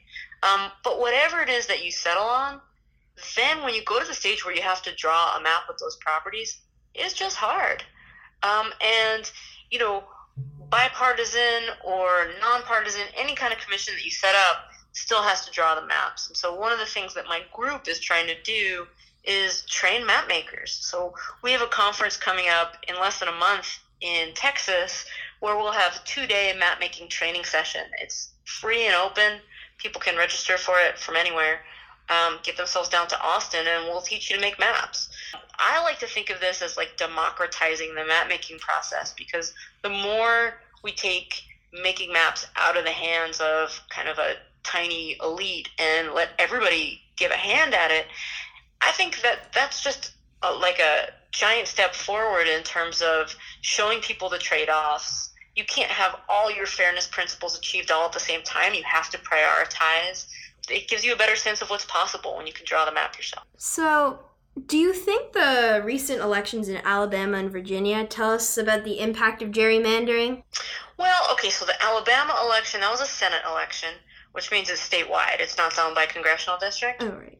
Um, 0.43 0.71
but 0.83 0.99
whatever 0.99 1.41
it 1.41 1.49
is 1.49 1.67
that 1.67 1.85
you 1.85 1.91
settle 1.91 2.23
on, 2.23 2.59
then 3.36 3.63
when 3.63 3.73
you 3.73 3.84
go 3.84 3.99
to 3.99 4.06
the 4.06 4.13
stage 4.13 4.45
where 4.45 4.56
you 4.56 4.62
have 4.62 4.82
to 4.84 4.95
draw 4.95 5.38
a 5.38 5.41
map 5.41 5.69
of 5.69 5.78
those 5.80 5.97
properties, 5.97 6.60
it's 6.93 7.13
just 7.13 7.36
hard. 7.36 7.84
Um, 8.41 8.71
and, 8.82 9.30
you 9.69 9.80
know, 9.80 10.04
bipartisan 10.69 11.76
or 11.86 12.30
nonpartisan, 12.41 13.04
any 13.15 13.36
kind 13.36 13.54
of 13.54 13.60
commission 13.60 13.93
that 13.95 14.04
you 14.04 14.12
set 14.12 14.36
up 14.36 14.65
still 14.93 15.21
has 15.21 15.45
to 15.45 15.52
draw 15.52 15.76
the 15.76 15.86
maps. 15.86 16.28
And 16.28 16.38
so 16.38 16.56
one 16.56 16.71
of 16.71 16.80
the 16.80 16.86
things 16.86 17.13
that 17.13 17.26
my 17.26 17.41
group 17.52 17.88
is 17.88 17.99
trying 17.99 18.28
to 18.28 18.41
do 18.43 18.86
is 19.23 19.63
train 19.65 20.06
map 20.06 20.28
makers. 20.28 20.78
So 20.82 21.13
we 21.43 21.52
have 21.52 21.62
a 21.62 21.67
conference 21.67 22.17
coming 22.17 22.45
up 22.49 22.76
in 22.88 22.95
less 22.95 23.19
than 23.19 23.30
a 23.30 23.34
month 23.34 23.67
in 24.02 24.34
Texas 24.34 25.06
where 25.39 25.56
we'll 25.58 25.71
have 25.71 25.95
a 25.95 26.06
two 26.06 26.28
day 26.28 26.54
map 26.58 26.80
making 26.80 27.10
training 27.10 27.45
session. 27.45 27.82
It's 28.02 28.34
free 28.45 28.86
and 28.86 28.95
open. 28.95 29.39
People 29.78 30.02
can 30.02 30.17
register 30.17 30.58
for 30.58 30.80
it 30.80 30.97
from 30.97 31.15
anywhere. 31.15 31.62
Um, 32.09 32.39
get 32.43 32.57
themselves 32.57 32.89
down 32.89 33.07
to 33.07 33.21
Austin 33.21 33.65
and 33.65 33.85
we'll 33.85 34.01
teach 34.01 34.29
you 34.29 34.35
to 34.35 34.41
make 34.41 34.59
maps. 34.59 35.09
I 35.57 35.81
like 35.83 35.99
to 35.99 36.07
think 36.07 36.29
of 36.29 36.39
this 36.41 36.61
as 36.61 36.75
like 36.75 36.97
democratizing 36.97 37.95
the 37.95 38.05
map 38.05 38.27
making 38.27 38.59
process 38.59 39.13
because 39.17 39.53
the 39.83 39.89
more 39.89 40.55
we 40.83 40.91
take 40.91 41.43
making 41.71 42.11
maps 42.11 42.45
out 42.57 42.77
of 42.77 42.83
the 42.83 42.91
hands 42.91 43.39
of 43.39 43.81
kind 43.89 44.09
of 44.09 44.19
a 44.19 44.35
tiny 44.63 45.17
elite 45.23 45.69
and 45.79 46.13
let 46.13 46.29
everybody 46.39 47.01
give 47.15 47.31
a 47.31 47.37
hand 47.37 47.73
at 47.73 47.91
it, 47.91 48.05
I 48.81 48.91
think 48.91 49.21
that 49.21 49.53
that's 49.53 49.81
just 49.81 50.11
a, 50.41 50.51
like 50.51 50.79
a 50.79 51.09
giant 51.31 51.67
step 51.67 51.95
forward 51.95 52.47
in 52.47 52.63
terms 52.63 53.01
of 53.01 53.35
showing 53.61 53.99
people 54.01 54.29
the 54.29 54.37
trade 54.37 54.69
offs. 54.69 55.31
You 55.55 55.65
can't 55.65 55.91
have 55.91 56.19
all 56.27 56.51
your 56.51 56.65
fairness 56.65 57.07
principles 57.07 57.57
achieved 57.57 57.91
all 57.91 58.05
at 58.05 58.11
the 58.11 58.19
same 58.19 58.41
time. 58.43 58.73
You 58.73 58.83
have 58.83 59.09
to 59.11 59.17
prioritize. 59.19 60.25
It 60.69 60.88
gives 60.88 61.04
you 61.04 61.13
a 61.13 61.17
better 61.17 61.36
sense 61.36 61.62
of 61.62 61.69
what's 61.69 61.86
possible 61.86 62.38
when 62.38 62.47
you 62.47 62.54
can 62.54 62.65
draw 62.65 62.86
the 62.86 62.91
map 62.91 63.17
yourself. 63.17 63.45
So, 63.58 64.19
do 64.65 64.78
you 64.78 64.93
think 64.93 65.34
the 65.34 65.82
recent 65.84 66.21
elections 66.21 66.69
in 66.69 66.78
Alabama 66.86 67.38
and 67.38 67.52
Virginia 67.52 68.06
tell 68.06 68.32
us 68.32 68.58
about 68.58 68.84
the 68.84 68.99
impact 68.99 69.41
of 69.41 69.49
gerrymandering? 69.49 70.43
Well, 70.97 71.28
okay, 71.34 71.49
so 71.49 71.65
the 71.65 71.82
Alabama 71.84 72.36
election, 72.45 72.82
that 72.82 72.91
was 72.91 73.02
a 73.02 73.06
Senate 73.06 73.41
election, 73.47 73.89
which 74.34 74.52
means 74.52 74.69
it's 74.69 74.88
statewide. 74.88 75.39
It's 75.39 75.58
not 75.58 75.76
done 75.76 75.93
by 75.93 76.06
congressional 76.06 76.60
district. 76.60 77.04
Oh, 77.04 77.10
right. 77.10 77.39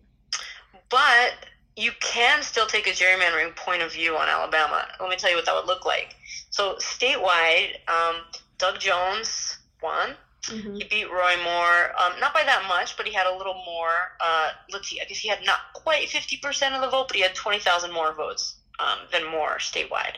But 0.90 1.34
you 1.76 1.92
can 2.02 2.42
still 2.44 2.66
take 2.66 2.88
a 2.88 2.92
gerrymandering 2.92 3.56
point 3.56 3.82
of 3.82 3.94
view 3.94 4.18
on 4.18 4.28
Alabama. 4.28 4.86
Let 5.00 5.10
me 5.10 5.16
tell 5.16 5.30
you 5.30 5.36
what 5.36 5.46
that 5.46 5.56
would 5.56 5.66
look 5.66 5.86
like. 5.86 6.16
So, 6.50 6.76
statewide, 6.76 7.76
um, 7.88 8.18
Doug 8.58 8.80
Jones 8.80 9.60
won. 9.82 10.16
Mm-hmm. 10.44 10.76
He 10.76 10.84
beat 10.84 11.10
Roy 11.10 11.36
Moore, 11.44 11.92
um, 12.00 12.20
not 12.20 12.34
by 12.34 12.44
that 12.44 12.66
much, 12.68 12.98
but 12.98 13.08
he 13.08 13.14
had 13.14 13.28
a 13.28 13.36
little 13.36 13.64
more. 13.66 14.12
Uh, 14.20 14.50
let's 14.72 14.90
see, 14.90 15.00
I 15.00 15.06
guess 15.06 15.18
he 15.18 15.30
had 15.30 15.40
not 15.46 15.60
quite 15.74 16.08
50% 16.08 16.76
of 16.76 16.82
the 16.82 16.90
vote, 16.90 17.08
but 17.08 17.16
he 17.16 17.22
had 17.24 17.34
20,000 17.34 17.92
more 17.92 18.14
votes 18.14 18.56
um, 18.80 19.00
than 19.12 19.26
Moore 19.26 19.58
statewide. 19.60 20.16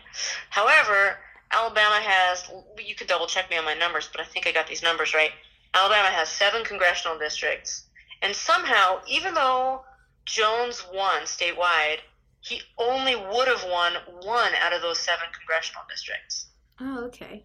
However, 0.50 1.18
Alabama 1.52 2.00
has, 2.02 2.50
you 2.84 2.96
could 2.96 3.08
double 3.08 3.28
check 3.28 3.50
me 3.50 3.58
on 3.58 3.66
my 3.66 3.76
numbers, 3.76 4.10
but 4.12 4.20
I 4.20 4.24
think 4.24 4.48
I 4.48 4.52
got 4.52 4.68
these 4.68 4.82
numbers 4.82 5.14
right. 5.14 5.32
Alabama 5.76 6.10
has 6.10 6.30
seven 6.30 6.64
congressional 6.64 7.20
districts, 7.20 7.86
and 8.22 8.36
somehow, 8.36 9.02
even 9.08 9.34
though 9.34 9.84
Jones 10.26 10.84
won 10.92 11.24
statewide, 11.24 12.00
he 12.42 12.62
only 12.78 13.16
would 13.16 13.48
have 13.48 13.64
won 13.70 13.94
one 14.22 14.54
out 14.62 14.74
of 14.74 14.82
those 14.82 15.00
seven 15.00 15.26
congressional 15.38 15.84
districts. 15.90 16.48
Oh, 16.80 17.06
okay. 17.06 17.44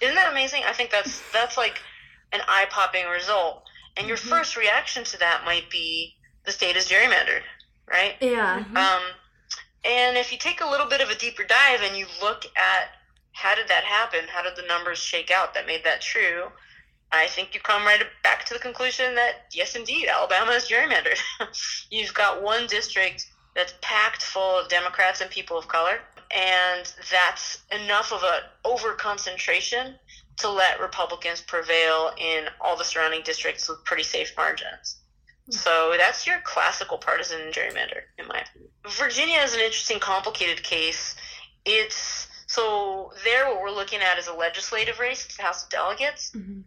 Isn't 0.00 0.14
that 0.14 0.30
amazing? 0.30 0.62
I 0.66 0.72
think 0.72 0.90
that's 0.90 1.20
that's 1.32 1.56
like 1.56 1.80
an 2.36 2.42
eye-popping 2.46 3.06
result. 3.06 3.64
And 3.96 4.06
your 4.08 4.18
Mhm. 4.18 4.28
first 4.28 4.56
reaction 4.56 5.04
to 5.04 5.16
that 5.18 5.44
might 5.44 5.70
be 5.70 6.16
the 6.44 6.52
state 6.52 6.76
is 6.76 6.88
gerrymandered, 6.88 7.42
right? 7.86 8.16
Yeah. 8.20 8.62
Um, 8.76 9.14
and 9.84 10.16
if 10.18 10.30
you 10.30 10.38
take 10.38 10.60
a 10.60 10.66
little 10.66 10.86
bit 10.86 11.00
of 11.00 11.10
a 11.10 11.14
deeper 11.14 11.44
dive 11.44 11.82
and 11.82 11.96
you 11.96 12.06
look 12.20 12.44
at 12.56 12.90
how 13.32 13.54
did 13.54 13.68
that 13.68 13.84
happen, 13.84 14.28
how 14.28 14.42
did 14.42 14.56
the 14.56 14.62
numbers 14.62 14.98
shake 14.98 15.30
out 15.30 15.54
that 15.54 15.66
made 15.66 15.84
that 15.84 16.00
true, 16.00 16.52
I 17.12 17.26
think 17.28 17.54
you 17.54 17.60
come 17.60 17.84
right 17.84 18.02
back 18.22 18.44
to 18.46 18.54
the 18.54 18.60
conclusion 18.60 19.14
that 19.14 19.46
yes, 19.52 19.76
indeed, 19.76 20.08
Alabama 20.08 20.52
is 20.52 20.68
gerrymandered. 20.68 21.18
You've 21.90 22.14
got 22.14 22.42
one 22.42 22.66
district 22.66 23.26
that's 23.54 23.74
packed 23.80 24.22
full 24.22 24.58
of 24.58 24.68
Democrats 24.68 25.20
and 25.20 25.30
people 25.30 25.56
of 25.56 25.68
color, 25.68 26.00
and 26.30 26.92
that's 27.10 27.58
enough 27.70 28.12
of 28.12 28.22
an 28.22 28.42
over 28.64 28.92
concentration 28.94 29.98
to 30.38 30.50
let 30.50 30.80
Republicans 30.80 31.40
prevail 31.40 32.12
in 32.18 32.46
all 32.60 32.76
the 32.76 32.84
surrounding 32.84 33.22
districts 33.22 33.68
with 33.68 33.84
pretty 33.84 34.02
safe 34.02 34.32
margins. 34.36 34.98
So 35.50 35.94
that's 35.96 36.26
your 36.26 36.40
classical 36.44 36.98
partisan 36.98 37.52
gerrymander, 37.52 38.02
in 38.18 38.26
my 38.26 38.40
opinion. 38.40 38.70
Virginia 38.88 39.38
is 39.38 39.54
an 39.54 39.60
interesting, 39.60 40.00
complicated 40.00 40.62
case. 40.62 41.14
It's 41.64 42.26
so 42.48 43.12
there. 43.24 43.48
What 43.48 43.62
we're 43.62 43.70
looking 43.70 44.00
at 44.00 44.18
is 44.18 44.26
a 44.26 44.32
legislative 44.32 44.98
race, 44.98 45.24
it's 45.24 45.36
the 45.36 45.44
House 45.44 45.64
of 45.64 45.70
Delegates. 45.70 46.32
Mhm. 46.32 46.64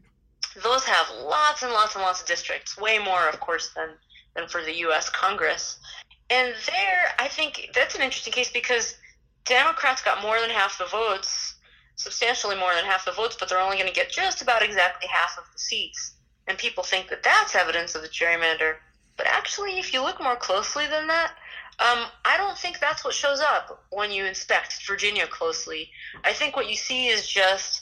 Those 0.63 0.86
have 0.86 1.10
lots 1.10 1.62
and 1.62 1.73
lots 1.73 1.95
and 1.95 2.03
lots 2.03 2.21
of 2.21 2.27
districts, 2.27 2.77
way 2.77 2.99
more, 2.99 3.27
of 3.27 3.39
course, 3.39 3.69
than 3.73 3.97
than 4.36 4.47
for 4.47 4.63
the 4.63 4.73
U.S. 4.79 5.10
Congress. 5.10 5.77
And 6.29 6.55
there, 6.67 7.15
I 7.17 7.27
think 7.27 7.71
that's 7.73 7.95
an 7.95 8.01
interesting 8.01 8.34
case 8.34 8.51
because 8.51 8.95
Democrats 9.45 10.01
got 10.03 10.21
more 10.21 10.39
than 10.39 10.51
half 10.51 10.77
the 10.77 10.86
votes, 10.86 11.48
substantially 11.99 12.55
more 12.55 12.73
than 12.73 12.85
half 12.85 13.03
the 13.03 13.12
votes, 13.12 13.35
but 13.38 13.49
they're 13.49 13.59
only 13.59 13.75
going 13.75 13.89
to 13.89 13.93
get 13.93 14.09
just 14.09 14.41
about 14.41 14.63
exactly 14.63 15.07
half 15.09 15.38
of 15.38 15.43
the 15.51 15.59
seats. 15.59 16.13
And 16.47 16.57
people 16.57 16.81
think 16.81 17.09
that 17.09 17.23
that's 17.23 17.55
evidence 17.55 17.93
of 17.93 18.01
the 18.01 18.07
gerrymander. 18.07 18.75
But 19.17 19.27
actually, 19.27 19.79
if 19.79 19.93
you 19.93 20.01
look 20.01 20.23
more 20.23 20.38
closely 20.38 20.88
than 20.88 21.07
that, 21.07 21.33
um, 21.79 22.05
I 22.23 22.38
don't 22.38 22.57
think 22.57 22.79
that's 22.79 23.03
what 23.03 23.13
shows 23.13 23.41
up 23.41 23.83
when 23.89 24.12
you 24.12 24.25
inspect 24.25 24.88
Virginia 24.88 25.27
closely. 25.27 25.91
I 26.23 26.31
think 26.31 26.55
what 26.55 26.69
you 26.69 26.75
see 26.77 27.07
is 27.07 27.27
just 27.27 27.81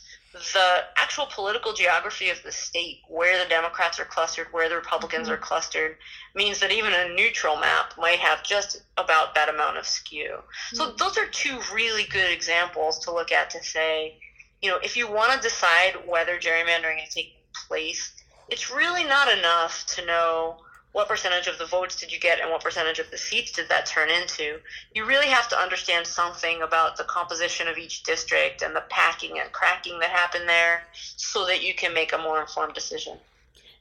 the 0.53 0.83
actual 0.97 1.27
political 1.27 1.73
geography 1.73 2.29
of 2.29 2.41
the 2.43 2.51
state, 2.51 3.01
where 3.07 3.41
the 3.43 3.49
Democrats 3.49 3.99
are 3.99 4.05
clustered, 4.05 4.47
where 4.51 4.69
the 4.69 4.75
Republicans 4.75 5.25
mm-hmm. 5.25 5.33
are 5.33 5.37
clustered, 5.37 5.97
means 6.35 6.59
that 6.59 6.71
even 6.71 6.93
a 6.93 7.13
neutral 7.13 7.55
map 7.57 7.93
might 7.97 8.19
have 8.19 8.43
just 8.43 8.83
about 8.97 9.35
that 9.35 9.49
amount 9.49 9.77
of 9.77 9.85
skew. 9.85 10.37
So 10.73 10.85
mm-hmm. 10.85 10.97
those 10.97 11.17
are 11.17 11.27
two 11.27 11.59
really 11.73 12.03
good 12.03 12.31
examples 12.31 12.99
to 12.99 13.11
look 13.11 13.31
at 13.31 13.49
to 13.51 13.63
say, 13.63 14.17
you 14.61 14.69
know, 14.69 14.77
if 14.83 14.97
you 14.97 15.11
want 15.11 15.33
to 15.33 15.39
decide 15.39 15.93
whether 16.05 16.37
gerrymandering 16.37 17.03
is 17.05 17.13
taking 17.13 17.33
place, 17.67 18.13
it's 18.49 18.71
really 18.71 19.03
not 19.03 19.35
enough 19.37 19.85
to 19.95 20.05
know 20.05 20.57
what 20.91 21.07
percentage 21.07 21.47
of 21.47 21.57
the 21.57 21.65
votes 21.65 21.95
did 21.95 22.11
you 22.11 22.19
get 22.19 22.39
and 22.39 22.49
what 22.49 22.63
percentage 22.63 22.99
of 22.99 23.11
the 23.11 23.17
seats 23.17 23.51
did 23.51 23.69
that 23.69 23.85
turn 23.85 24.09
into. 24.09 24.59
You 24.95 25.05
really 25.05 25.27
have 25.27 25.47
to 25.49 25.57
understand 25.57 26.07
something 26.07 26.61
about 26.61 26.97
the 26.97 27.03
composition 27.03 27.67
of 27.67 27.77
each 27.77 28.03
district 28.03 28.61
and 28.61 28.75
the 28.75 28.83
packing 28.89 29.39
and 29.39 29.51
cracking 29.51 29.99
that 29.99 30.09
happened 30.09 30.47
there 30.47 30.83
so 30.93 31.45
that 31.45 31.61
you 31.61 31.75
can 31.75 31.93
make 31.93 32.13
a 32.13 32.17
more 32.17 32.41
informed 32.41 32.73
decision. 32.73 33.17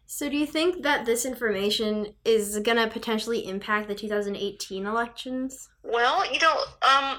So, 0.09 0.29
do 0.29 0.37
you 0.37 0.47
think 0.47 0.83
that 0.83 1.05
this 1.05 1.25
information 1.25 2.15
is 2.25 2.61
going 2.61 2.77
to 2.77 2.87
potentially 2.87 3.49
impact 3.49 3.89
the 3.89 3.95
2018 3.95 4.87
elections? 4.87 5.69
Well, 5.83 6.33
you 6.33 6.39
know, 6.39 6.55
um, 6.83 7.19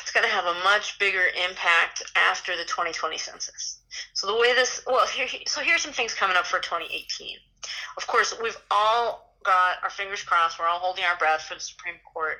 it's 0.00 0.10
going 0.10 0.26
to 0.26 0.34
have 0.34 0.44
a 0.44 0.54
much 0.64 0.98
bigger 0.98 1.22
impact 1.48 2.02
after 2.16 2.56
the 2.56 2.64
2020 2.64 3.16
census. 3.16 3.78
So 4.14 4.26
the 4.26 4.34
way 4.34 4.54
this, 4.54 4.82
well, 4.86 5.06
here, 5.06 5.28
so 5.46 5.60
here's 5.60 5.82
some 5.82 5.92
things 5.92 6.12
coming 6.12 6.36
up 6.36 6.46
for 6.46 6.58
2018. 6.58 7.36
Of 7.96 8.06
course, 8.06 8.34
we've 8.42 8.58
all 8.70 9.34
got 9.42 9.82
our 9.82 9.90
fingers 9.90 10.22
crossed. 10.22 10.58
We're 10.58 10.66
all 10.66 10.78
holding 10.78 11.04
our 11.04 11.16
breath 11.16 11.42
for 11.42 11.54
the 11.54 11.60
Supreme 11.60 11.96
Court 12.12 12.38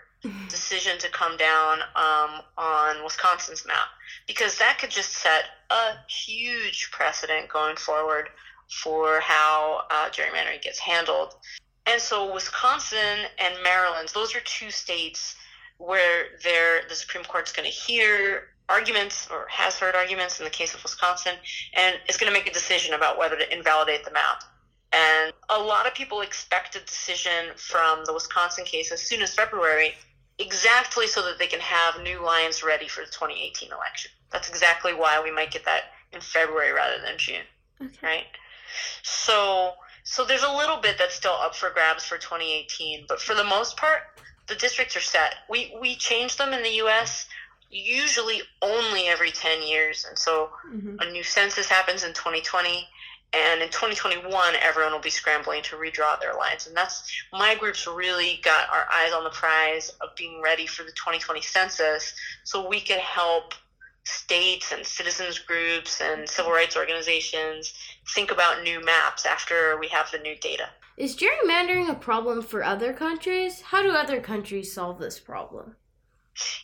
decision 0.49 0.99
to 0.99 1.09
come 1.11 1.37
down 1.37 1.79
um, 1.97 2.43
on 2.59 3.03
Wisconsin's 3.05 3.67
map 3.67 3.89
because 4.27 4.59
that 4.59 4.79
could 4.79 4.91
just 4.91 5.13
set 5.13 5.45
a 5.71 5.93
huge 6.09 6.91
precedent 6.91 7.49
going 7.49 7.77
forward 7.77 8.29
for 8.83 9.21
how 9.21 9.83
uh, 9.91 10.11
gerrymandering 10.11 10.63
gets 10.63 10.79
handled. 10.79 11.35
And 11.87 12.01
so, 12.01 12.33
Wisconsin 12.33 13.27
and 13.39 13.55
Maryland, 13.65 14.11
those 14.15 14.37
are 14.37 14.41
two 14.41 14.71
states 14.71 15.35
where 15.79 16.27
they're, 16.45 16.83
the 16.89 16.95
Supreme 16.95 17.25
Court's 17.25 17.53
going 17.53 17.69
to 17.69 17.75
hear 17.75 18.49
arguments 18.69 19.27
or 19.31 19.47
has 19.49 19.79
heard 19.79 19.97
arguments 19.97 20.39
in 20.39 20.45
the 20.45 20.51
case 20.51 20.75
of 20.75 20.83
Wisconsin 20.83 21.33
and 21.75 21.97
is 22.09 22.17
going 22.17 22.33
to 22.33 22.39
make 22.39 22.49
a 22.49 22.53
decision 22.53 22.95
about 22.95 23.19
whether 23.19 23.37
to 23.37 23.53
invalidate 23.53 24.05
the 24.05 24.13
map. 24.13 24.45
And 24.93 25.33
a 25.49 25.59
lot 25.59 25.87
of 25.87 25.95
people 25.95 26.21
expect 26.21 26.75
a 26.77 26.81
decision 26.81 27.51
from 27.57 28.05
the 28.05 28.13
Wisconsin 28.13 28.65
case 28.65 28.91
as 28.91 29.03
soon 29.03 29.23
as 29.23 29.35
February, 29.35 29.93
exactly 30.39 31.07
so 31.07 31.23
that 31.23 31.39
they 31.39 31.47
can 31.47 31.61
have 31.61 32.03
new 32.03 32.25
lines 32.25 32.63
ready 32.63 32.89
for 32.89 33.03
the 33.03 33.11
2018 33.11 33.71
election. 33.71 34.11
That's 34.33 34.49
exactly 34.49 34.93
why 34.95 35.21
we 35.23 35.31
might 35.31 35.51
get 35.53 35.65
that 35.65 35.83
in 36.13 36.21
February 36.21 36.73
rather 36.73 37.01
than 37.05 37.19
June, 37.19 37.45
Okay. 37.81 37.99
right? 38.03 38.27
So, 39.03 39.73
so 40.05 40.25
there's 40.25 40.43
a 40.43 40.53
little 40.53 40.79
bit 40.79 40.97
that's 40.99 41.15
still 41.15 41.33
up 41.41 41.55
for 41.55 41.71
grabs 41.71 42.05
for 42.05 42.19
2018, 42.19 43.05
but 43.09 43.21
for 43.21 43.35
the 43.35 43.45
most 43.45 43.77
part, 43.77 44.01
the 44.49 44.55
districts 44.57 44.97
are 44.97 45.01
set. 45.01 45.35
We 45.49 45.77
we 45.81 45.95
change 45.95 46.37
them 46.37 46.53
in 46.53 46.63
the 46.63 46.75
U.S. 46.85 47.27
usually 47.71 48.43
only 48.63 49.07
every 49.07 49.31
10 49.31 49.63
years, 49.63 50.05
and 50.09 50.19
so 50.19 50.51
hmm 50.65 50.97
a 51.01 51.11
new 51.11 51.23
census 51.23 51.67
happens 51.67 52.05
in 52.05 52.13
2020 52.13 52.87
and 53.33 53.63
in 53.63 53.69
2021 53.69 54.55
everyone 54.61 54.93
will 54.93 55.01
be 55.01 55.11
scrambling 55.11 55.63
to 55.63 55.77
redraw 55.77 56.19
their 56.21 56.35
lines 56.35 56.67
and 56.67 56.77
that's 56.77 57.11
my 57.33 57.55
group's 57.55 57.87
really 57.87 58.41
got 58.43 58.69
our 58.71 58.87
eyes 58.93 59.13
on 59.13 59.25
the 59.25 59.31
prize 59.31 59.91
of 60.01 60.15
being 60.17 60.41
ready 60.43 60.67
for 60.67 60.83
the 60.83 60.93
2020 60.93 61.41
census 61.41 62.15
so 62.45 62.69
we 62.69 62.81
can 62.81 62.99
help 62.99 63.55
states 64.05 64.73
and 64.73 64.85
citizens 64.85 65.39
groups 65.39 66.01
and 66.01 66.29
civil 66.29 66.51
rights 66.51 66.77
organizations 66.77 67.75
think 68.15 68.31
about 68.31 68.63
new 68.63 68.83
maps 68.85 69.27
after 69.27 69.79
we 69.79 69.87
have 69.89 70.11
the 70.11 70.19
new 70.19 70.35
data 70.37 70.69
Is 70.97 71.17
gerrymandering 71.17 71.89
a 71.89 71.95
problem 71.95 72.43
for 72.43 72.65
other 72.65 72.93
countries? 72.93 73.61
How 73.61 73.83
do 73.83 73.91
other 73.91 74.21
countries 74.21 74.73
solve 74.73 74.99
this 74.99 75.19
problem? 75.21 75.77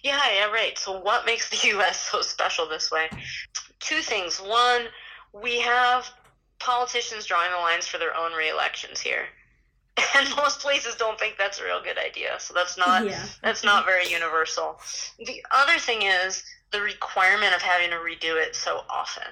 Yeah, 0.02 0.20
yeah, 0.34 0.46
right. 0.46 0.76
So, 0.78 1.00
what 1.00 1.26
makes 1.26 1.50
the 1.50 1.68
U.S. 1.76 2.00
so 2.00 2.22
special 2.22 2.68
this 2.68 2.90
way? 2.90 3.08
Two 3.80 4.00
things. 4.00 4.38
One, 4.38 4.86
we 5.32 5.60
have 5.60 6.10
politicians 6.58 7.26
drawing 7.26 7.50
the 7.50 7.58
lines 7.58 7.86
for 7.86 7.98
their 7.98 8.16
own 8.16 8.32
re-elections 8.32 9.00
here, 9.00 9.26
and 10.16 10.28
most 10.36 10.60
places 10.60 10.94
don't 10.96 11.18
think 11.18 11.36
that's 11.38 11.60
a 11.60 11.64
real 11.64 11.82
good 11.82 11.98
idea. 11.98 12.36
So 12.38 12.54
that's 12.54 12.76
not 12.76 13.06
yeah. 13.06 13.24
that's 13.42 13.64
not 13.64 13.86
very 13.86 14.10
universal. 14.10 14.80
The 15.18 15.44
other 15.50 15.78
thing 15.78 16.02
is 16.02 16.44
the 16.72 16.80
requirement 16.80 17.54
of 17.54 17.62
having 17.62 17.90
to 17.90 17.96
redo 17.96 18.40
it 18.40 18.54
so 18.54 18.82
often. 18.90 19.28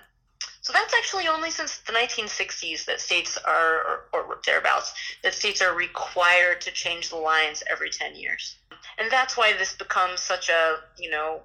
So 0.65 0.73
that's 0.73 0.95
actually 0.95 1.29
only 1.29 1.51
since 1.51 1.77
the 1.81 1.93
1960s 1.93 2.87
that 2.87 2.99
states 2.99 3.37
are, 3.37 4.07
or, 4.15 4.21
or 4.21 4.41
thereabouts, 4.47 4.95
that 5.23 5.35
states 5.35 5.61
are 5.61 5.75
required 5.75 6.63
to 6.63 6.71
change 6.71 7.11
the 7.11 7.17
lines 7.17 7.63
every 7.71 7.91
10 7.91 8.17
years. 8.17 8.57
And 8.97 9.11
that's 9.11 9.37
why 9.37 9.53
this 9.53 9.75
becomes 9.75 10.23
such 10.23 10.49
a, 10.49 10.77
you 10.99 11.11
know, 11.11 11.43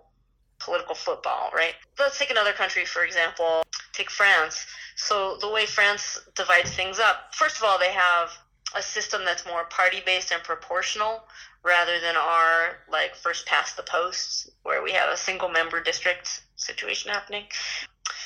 political 0.60 0.96
football, 0.96 1.52
right? 1.54 1.74
Let's 2.00 2.18
take 2.18 2.32
another 2.32 2.54
country, 2.54 2.86
for 2.86 3.04
example, 3.04 3.64
take 3.92 4.10
France. 4.10 4.66
So 5.00 5.38
the 5.40 5.50
way 5.50 5.66
France 5.66 6.20
divides 6.36 6.72
things 6.72 7.00
up, 7.00 7.34
first 7.34 7.58
of 7.58 7.64
all, 7.64 7.80
they 7.80 7.94
have 7.94 8.38
a 8.76 8.82
system 8.82 9.22
that's 9.24 9.46
more 9.46 9.64
party 9.66 10.02
based 10.06 10.32
and 10.32 10.44
proportional 10.44 11.24
rather 11.64 12.00
than 12.02 12.16
our 12.16 12.78
like 12.92 13.16
first 13.16 13.46
past 13.46 13.78
the 13.78 13.84
post 13.84 14.50
where 14.64 14.84
we 14.84 14.92
have 14.92 15.10
a 15.10 15.18
single 15.18 15.50
member 15.50 15.82
district 15.82 16.42
situation 16.58 17.12
happening. 17.12 17.46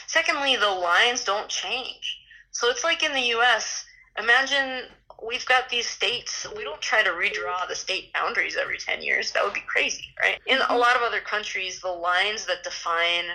Secondly, 0.08 0.56
the 0.56 0.70
lines 0.70 1.24
don't 1.24 1.48
change. 1.48 2.20
So 2.52 2.70
it's 2.70 2.84
like 2.84 3.04
in 3.04 3.14
the 3.14 3.38
US, 3.38 3.86
imagine 4.18 4.86
we've 5.26 5.46
got 5.46 5.70
these 5.70 5.88
states. 5.88 6.46
We 6.58 6.64
don't 6.64 6.82
try 6.82 7.04
to 7.04 7.12
redraw 7.12 7.68
the 7.68 7.76
state 7.76 8.12
boundaries 8.14 8.58
every 8.60 8.80
10 8.80 9.04
years. 9.04 9.32
That 9.32 9.46
would 9.46 9.54
be 9.54 9.64
crazy, 9.68 10.08
right? 10.20 10.40
In 10.48 10.58
a 10.58 10.62
mm-hmm. 10.62 10.76
lot 10.76 10.96
of 10.96 11.04
other 11.04 11.22
countries, 11.22 11.80
the 11.80 11.90
lines 11.90 12.46
that 12.48 12.64
define 12.64 13.26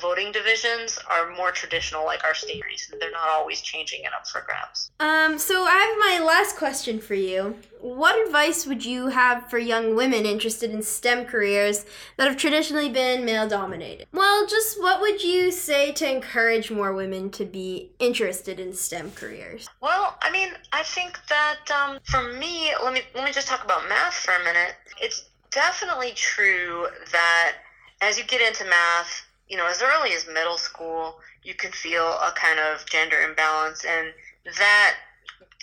voting 0.00 0.32
divisions 0.32 0.98
are 1.10 1.34
more 1.34 1.50
traditional, 1.50 2.04
like 2.04 2.24
our 2.24 2.34
state 2.34 2.62
races. 2.64 2.94
they're 3.00 3.10
not 3.10 3.28
always 3.28 3.60
changing 3.60 4.02
it 4.02 4.10
up 4.14 4.26
for 4.26 4.42
grabs. 4.42 4.90
Um, 5.00 5.38
so 5.38 5.64
I 5.64 5.76
have 5.76 6.20
my 6.20 6.26
last 6.26 6.56
question 6.56 7.00
for 7.00 7.14
you. 7.14 7.56
What 7.80 8.24
advice 8.26 8.66
would 8.66 8.84
you 8.84 9.08
have 9.08 9.48
for 9.50 9.58
young 9.58 9.94
women 9.94 10.26
interested 10.26 10.70
in 10.70 10.82
STEM 10.82 11.26
careers 11.26 11.84
that 12.16 12.26
have 12.26 12.36
traditionally 12.36 12.88
been 12.88 13.24
male 13.24 13.48
dominated? 13.48 14.06
Well, 14.12 14.46
just 14.46 14.80
what 14.80 15.00
would 15.00 15.22
you 15.22 15.50
say 15.50 15.92
to 15.92 16.10
encourage 16.10 16.70
more 16.70 16.94
women 16.94 17.30
to 17.30 17.44
be 17.44 17.90
interested 17.98 18.58
in 18.58 18.72
STEM 18.72 19.12
careers? 19.12 19.68
Well, 19.80 20.16
I 20.22 20.30
mean, 20.30 20.50
I 20.72 20.82
think 20.82 21.18
that 21.28 21.70
um, 21.70 21.98
for 22.04 22.32
me, 22.32 22.72
let 22.82 22.92
me 22.92 23.02
let 23.14 23.24
me 23.24 23.32
just 23.32 23.48
talk 23.48 23.64
about 23.64 23.88
math 23.88 24.14
for 24.14 24.34
a 24.34 24.44
minute. 24.44 24.74
It's 25.00 25.26
definitely 25.50 26.12
true 26.14 26.88
that 27.12 27.56
as 28.00 28.18
you 28.18 28.24
get 28.24 28.40
into 28.40 28.64
math, 28.64 29.25
you 29.48 29.56
know, 29.56 29.66
as 29.66 29.82
early 29.82 30.12
as 30.12 30.26
middle 30.26 30.58
school, 30.58 31.16
you 31.42 31.54
can 31.54 31.70
feel 31.70 32.04
a 32.04 32.32
kind 32.34 32.58
of 32.58 32.84
gender 32.86 33.20
imbalance, 33.20 33.84
and 33.84 34.12
that 34.58 34.96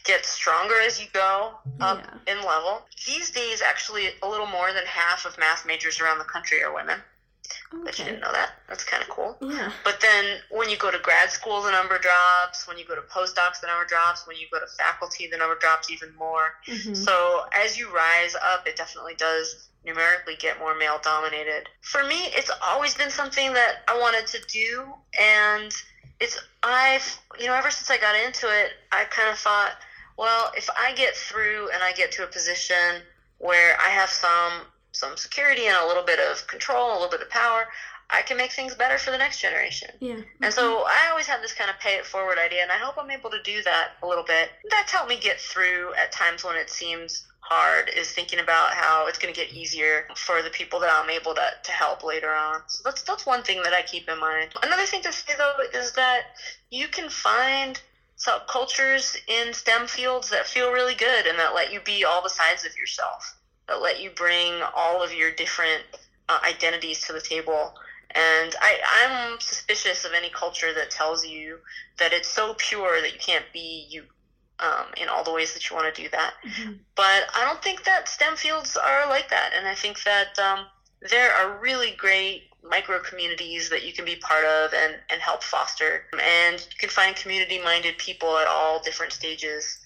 gets 0.03 0.29
stronger 0.29 0.75
as 0.79 1.01
you 1.01 1.07
go 1.13 1.53
up 1.79 1.99
yeah. 2.27 2.33
in 2.33 2.45
level. 2.45 2.81
These 3.05 3.29
days, 3.31 3.61
actually, 3.61 4.09
a 4.21 4.27
little 4.27 4.45
more 4.45 4.73
than 4.73 4.85
half 4.85 5.25
of 5.25 5.37
math 5.37 5.65
majors 5.65 5.99
around 5.99 6.19
the 6.19 6.25
country 6.25 6.63
are 6.63 6.73
women. 6.73 6.99
Okay. 7.73 7.83
But 7.83 7.99
you 7.99 8.05
didn't 8.05 8.21
know 8.21 8.31
that. 8.31 8.51
That's 8.69 8.83
kind 8.83 9.01
of 9.01 9.09
cool. 9.09 9.37
Yeah. 9.41 9.71
But 9.83 9.99
then 9.99 10.39
when 10.51 10.69
you 10.69 10.77
go 10.77 10.91
to 10.91 10.99
grad 10.99 11.29
school, 11.31 11.61
the 11.61 11.71
number 11.71 11.97
drops. 11.97 12.67
When 12.67 12.77
you 12.77 12.85
go 12.85 12.95
to 12.95 13.01
postdocs, 13.01 13.61
the 13.61 13.67
number 13.67 13.85
drops. 13.85 14.27
When 14.27 14.37
you 14.37 14.45
go 14.51 14.59
to 14.59 14.67
faculty, 14.77 15.27
the 15.27 15.37
number 15.37 15.55
drops 15.55 15.89
even 15.89 16.15
more. 16.15 16.55
Mm-hmm. 16.67 16.93
So 16.93 17.45
as 17.53 17.77
you 17.77 17.93
rise 17.93 18.35
up, 18.35 18.67
it 18.67 18.75
definitely 18.75 19.15
does 19.15 19.69
numerically 19.85 20.35
get 20.37 20.59
more 20.59 20.77
male 20.77 20.99
dominated. 21.03 21.67
For 21.81 22.03
me, 22.03 22.29
it's 22.37 22.51
always 22.61 22.95
been 22.95 23.09
something 23.09 23.53
that 23.53 23.83
I 23.87 23.99
wanted 23.99 24.27
to 24.27 24.39
do 24.47 24.85
and 25.19 25.73
it's 26.19 26.39
I've 26.61 27.19
you 27.39 27.47
know 27.47 27.53
ever 27.53 27.69
since 27.69 27.89
I 27.89 27.97
got 27.97 28.15
into 28.15 28.47
it, 28.47 28.71
I 28.91 29.03
kind 29.05 29.29
of 29.29 29.37
thought, 29.37 29.71
well, 30.17 30.51
if 30.55 30.69
I 30.77 30.93
get 30.93 31.15
through 31.15 31.69
and 31.73 31.83
I 31.83 31.91
get 31.93 32.11
to 32.13 32.23
a 32.23 32.27
position 32.27 33.01
where 33.39 33.77
I 33.79 33.89
have 33.89 34.09
some 34.09 34.61
some 34.93 35.17
security 35.17 35.65
and 35.67 35.75
a 35.83 35.87
little 35.87 36.03
bit 36.03 36.19
of 36.19 36.47
control, 36.47 36.91
a 36.91 36.95
little 36.95 37.09
bit 37.09 37.21
of 37.21 37.29
power, 37.29 37.67
I 38.09 38.21
can 38.21 38.37
make 38.37 38.51
things 38.51 38.75
better 38.75 38.97
for 38.97 39.11
the 39.11 39.17
next 39.17 39.41
generation. 39.41 39.89
Yeah. 39.99 40.17
And 40.41 40.53
so 40.53 40.83
I 40.87 41.09
always 41.09 41.25
had 41.25 41.41
this 41.41 41.53
kind 41.53 41.69
of 41.69 41.79
pay 41.79 41.95
it 41.95 42.05
forward 42.05 42.37
idea, 42.37 42.61
and 42.61 42.71
I 42.71 42.77
hope 42.77 42.95
I'm 42.97 43.09
able 43.09 43.31
to 43.31 43.41
do 43.43 43.61
that 43.63 43.93
a 44.03 44.07
little 44.07 44.23
bit. 44.23 44.49
That's 44.69 44.91
helped 44.91 45.09
me 45.09 45.19
get 45.19 45.39
through 45.39 45.93
at 45.95 46.11
times 46.11 46.43
when 46.43 46.55
it 46.55 46.69
seems 46.69 47.25
hard 47.43 47.89
is 47.95 48.11
thinking 48.11 48.39
about 48.39 48.73
how 48.73 49.07
it's 49.07 49.17
going 49.17 49.33
to 49.33 49.39
get 49.39 49.53
easier 49.53 50.07
for 50.15 50.41
the 50.41 50.49
people 50.49 50.79
that 50.79 50.89
I'm 50.91 51.09
able 51.09 51.35
to, 51.35 51.47
to 51.63 51.71
help 51.71 52.03
later 52.03 52.33
on. 52.33 52.61
So 52.67 52.81
that's 52.85 53.01
that's 53.03 53.25
one 53.25 53.43
thing 53.43 53.61
that 53.63 53.73
I 53.73 53.81
keep 53.81 54.07
in 54.07 54.19
mind. 54.19 54.53
Another 54.63 54.85
thing 54.85 55.01
to 55.03 55.11
say 55.11 55.33
though 55.37 55.55
is 55.73 55.91
that 55.93 56.21
you 56.69 56.87
can 56.87 57.09
find 57.09 57.79
subcultures 58.17 59.17
in 59.27 59.53
STEM 59.53 59.87
fields 59.87 60.29
that 60.29 60.47
feel 60.47 60.71
really 60.71 60.95
good 60.95 61.25
and 61.27 61.37
that 61.39 61.53
let 61.53 61.73
you 61.73 61.81
be 61.81 62.05
all 62.05 62.23
the 62.23 62.29
sides 62.29 62.65
of 62.65 62.77
yourself, 62.77 63.35
that 63.67 63.81
let 63.81 64.01
you 64.01 64.09
bring 64.11 64.61
all 64.75 65.01
of 65.01 65.13
your 65.13 65.31
different 65.31 65.83
uh, 66.29 66.39
identities 66.45 67.01
to 67.07 67.13
the 67.13 67.21
table. 67.21 67.73
And 68.11 68.55
I, 68.61 68.79
I'm 69.03 69.39
suspicious 69.39 70.05
of 70.05 70.13
any 70.13 70.29
culture 70.29 70.73
that 70.73 70.91
tells 70.91 71.25
you 71.25 71.57
that 71.97 72.13
it's 72.13 72.27
so 72.27 72.53
pure 72.57 73.01
that 73.01 73.11
you 73.11 73.19
can't 73.19 73.45
be 73.51 73.87
you 73.89 74.03
um, 74.59 74.85
in 74.97 75.09
all 75.09 75.23
the 75.23 75.33
ways 75.33 75.53
that 75.53 75.69
you 75.69 75.75
want 75.75 75.93
to 75.93 76.01
do 76.03 76.09
that. 76.09 76.33
Mm-hmm. 76.45 76.73
But 76.95 77.25
I 77.35 77.43
don't 77.43 77.61
think 77.63 77.83
that 77.85 78.07
STEM 78.07 78.35
fields 78.35 78.77
are 78.77 79.09
like 79.09 79.29
that. 79.29 79.51
And 79.55 79.67
I 79.67 79.73
think 79.73 80.03
that 80.03 80.37
um, 80.37 80.67
there 81.09 81.31
are 81.33 81.59
really 81.59 81.91
great 81.97 82.43
micro 82.63 82.99
communities 82.99 83.69
that 83.69 83.83
you 83.83 83.93
can 83.93 84.05
be 84.05 84.15
part 84.17 84.45
of 84.45 84.73
and, 84.73 84.95
and 85.09 85.19
help 85.19 85.43
foster. 85.43 86.05
And 86.13 86.59
you 86.59 86.77
can 86.77 86.89
find 86.89 87.15
community 87.15 87.59
minded 87.61 87.97
people 87.97 88.37
at 88.37 88.47
all 88.47 88.79
different 88.79 89.11
stages 89.11 89.79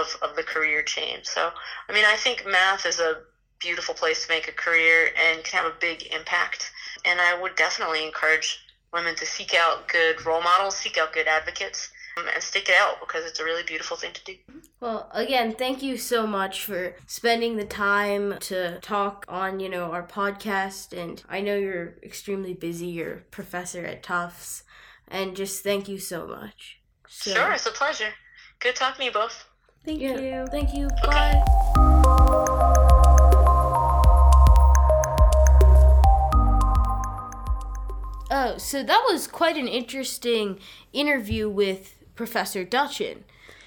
of, 0.00 0.16
of 0.22 0.36
the 0.36 0.42
career 0.42 0.82
change. 0.82 1.26
So, 1.26 1.50
I 1.88 1.92
mean, 1.92 2.04
I 2.04 2.16
think 2.16 2.44
math 2.46 2.86
is 2.86 3.00
a 3.00 3.22
beautiful 3.60 3.94
place 3.94 4.26
to 4.26 4.32
make 4.32 4.48
a 4.48 4.52
career 4.52 5.10
and 5.18 5.42
can 5.44 5.62
have 5.62 5.72
a 5.72 5.76
big 5.80 6.12
impact. 6.14 6.70
And 7.04 7.20
I 7.20 7.40
would 7.40 7.56
definitely 7.56 8.04
encourage 8.04 8.60
women 8.92 9.16
to 9.16 9.26
seek 9.26 9.54
out 9.54 9.88
good 9.88 10.24
role 10.24 10.42
models, 10.42 10.76
seek 10.76 10.98
out 10.98 11.12
good 11.12 11.26
advocates, 11.26 11.90
um, 12.16 12.26
and 12.32 12.42
stick 12.42 12.68
it 12.68 12.76
out 12.78 13.00
because 13.00 13.24
it's 13.24 13.40
a 13.40 13.44
really 13.44 13.64
beautiful 13.64 13.96
thing 13.96 14.12
to 14.12 14.24
do. 14.24 14.34
Well, 14.80 15.10
again, 15.12 15.54
thank 15.54 15.82
you 15.82 15.96
so 15.96 16.26
much 16.26 16.62
for 16.64 16.94
spending 17.06 17.56
the 17.56 17.64
time 17.64 18.38
to 18.40 18.78
talk 18.80 19.24
on, 19.28 19.60
you 19.60 19.68
know, 19.68 19.90
our 19.92 20.06
podcast 20.06 20.96
and 20.96 21.22
I 21.28 21.40
know 21.40 21.56
you're 21.56 21.94
extremely 22.02 22.54
busy, 22.54 22.86
you're 22.86 23.12
a 23.12 23.20
professor 23.20 23.84
at 23.84 24.02
Tufts, 24.02 24.62
and 25.08 25.34
just 25.34 25.64
thank 25.64 25.88
you 25.88 25.98
so 25.98 26.26
much. 26.26 26.80
So, 27.08 27.32
sure, 27.32 27.52
it's 27.52 27.66
a 27.66 27.70
pleasure. 27.70 28.12
Good 28.60 28.76
talking 28.76 28.98
to 28.98 29.04
you 29.06 29.12
both. 29.12 29.46
Thank 29.84 30.00
yeah, 30.00 30.18
you. 30.18 30.46
Thank 30.46 30.74
you. 30.74 30.88
Bye. 31.02 31.42
Oh, 38.30 38.54
so 38.56 38.82
that 38.82 39.04
was 39.10 39.26
quite 39.26 39.56
an 39.56 39.68
interesting 39.68 40.58
interview 40.92 41.50
with 41.50 42.02
Professor 42.14 42.64
Duchin. 42.64 43.18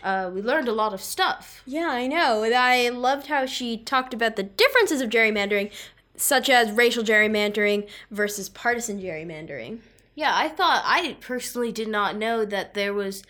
Uh, 0.03 0.31
we 0.33 0.41
learned 0.41 0.67
a 0.67 0.73
lot 0.73 0.93
of 0.93 1.01
stuff. 1.01 1.61
Yeah, 1.65 1.89
I 1.89 2.07
know. 2.07 2.43
I 2.43 2.89
loved 2.89 3.27
how 3.27 3.45
she 3.45 3.77
talked 3.77 4.13
about 4.13 4.35
the 4.35 4.43
differences 4.43 5.01
of 5.01 5.09
gerrymandering, 5.09 5.71
such 6.15 6.49
as 6.49 6.71
racial 6.71 7.03
gerrymandering 7.03 7.87
versus 8.09 8.49
partisan 8.49 8.99
gerrymandering. 9.01 9.79
Yeah, 10.15 10.35
I 10.35 10.47
thought 10.47 10.81
I 10.83 11.15
personally 11.21 11.71
did 11.71 11.87
not 11.87 12.15
know 12.15 12.43
that 12.43 12.73
there 12.73 12.93
was 12.93 13.23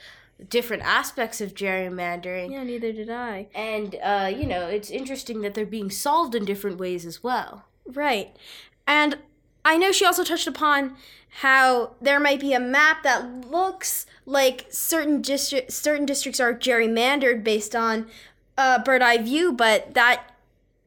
different 0.50 0.84
aspects 0.84 1.42
of 1.42 1.54
gerrymandering. 1.54 2.52
Yeah, 2.52 2.64
neither 2.64 2.92
did 2.92 3.10
I. 3.10 3.48
And 3.56 3.96
uh, 4.04 4.32
you 4.36 4.46
know, 4.46 4.68
it's 4.68 4.90
interesting 4.90 5.42
that 5.42 5.54
they're 5.54 5.66
being 5.66 5.90
solved 5.90 6.36
in 6.36 6.46
different 6.46 6.78
ways 6.78 7.06
as 7.06 7.24
well. 7.24 7.66
Right. 7.86 8.36
And 8.86 9.18
I 9.66 9.78
know 9.78 9.92
she 9.92 10.06
also 10.06 10.24
touched 10.24 10.48
upon 10.48 10.96
how 11.42 11.96
there 12.02 12.20
might 12.20 12.40
be 12.40 12.54
a 12.54 12.60
map 12.60 13.04
that 13.04 13.50
looks 13.50 14.06
like 14.26 14.66
certain 14.70 15.22
district 15.22 15.72
certain 15.72 16.06
districts 16.06 16.40
are 16.40 16.54
gerrymandered 16.54 17.44
based 17.44 17.76
on 17.76 18.08
a 18.58 18.80
bird 18.80 19.02
eye 19.02 19.18
view, 19.18 19.52
but 19.52 19.94
that 19.94 20.34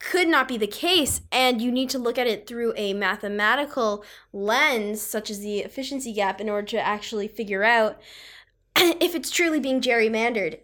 could 0.01 0.29
not 0.29 0.49
be 0.49 0.57
the 0.57 0.67
case 0.67 1.21
and 1.31 1.61
you 1.61 1.71
need 1.71 1.91
to 1.91 1.99
look 1.99 2.17
at 2.17 2.27
it 2.27 2.47
through 2.47 2.73
a 2.75 2.95
mathematical 2.95 4.03
lens 4.33 5.01
such 5.03 5.29
as 5.29 5.41
the 5.41 5.59
efficiency 5.59 6.11
gap 6.13 6.41
in 6.41 6.49
order 6.49 6.67
to 6.67 6.81
actually 6.81 7.29
figure 7.29 7.63
out 7.63 8.01
if 9.01 9.15
it's 9.15 9.31
truly 9.31 9.61
being 9.61 9.81
gerrymandered. 9.81 10.59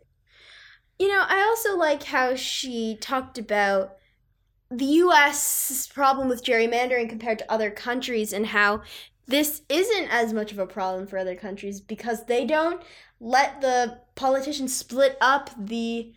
You 0.98 1.08
know, 1.08 1.24
I 1.28 1.42
also 1.42 1.76
like 1.76 2.04
how 2.04 2.34
she 2.34 2.96
talked 3.00 3.36
about 3.36 3.96
the 4.70 4.84
US 4.84 5.86
problem 5.92 6.28
with 6.28 6.44
gerrymandering 6.44 7.08
compared 7.08 7.38
to 7.38 7.52
other 7.52 7.70
countries 7.70 8.32
and 8.32 8.46
how 8.46 8.82
this 9.26 9.62
isn't 9.68 10.08
as 10.08 10.32
much 10.32 10.52
of 10.52 10.58
a 10.58 10.66
problem 10.66 11.06
for 11.06 11.18
other 11.18 11.34
countries 11.34 11.80
because 11.80 12.24
they 12.24 12.46
don't 12.46 12.82
let 13.20 13.60
the 13.60 13.98
politicians 14.14 14.74
split 14.74 15.16
up 15.20 15.50
the 15.58 16.12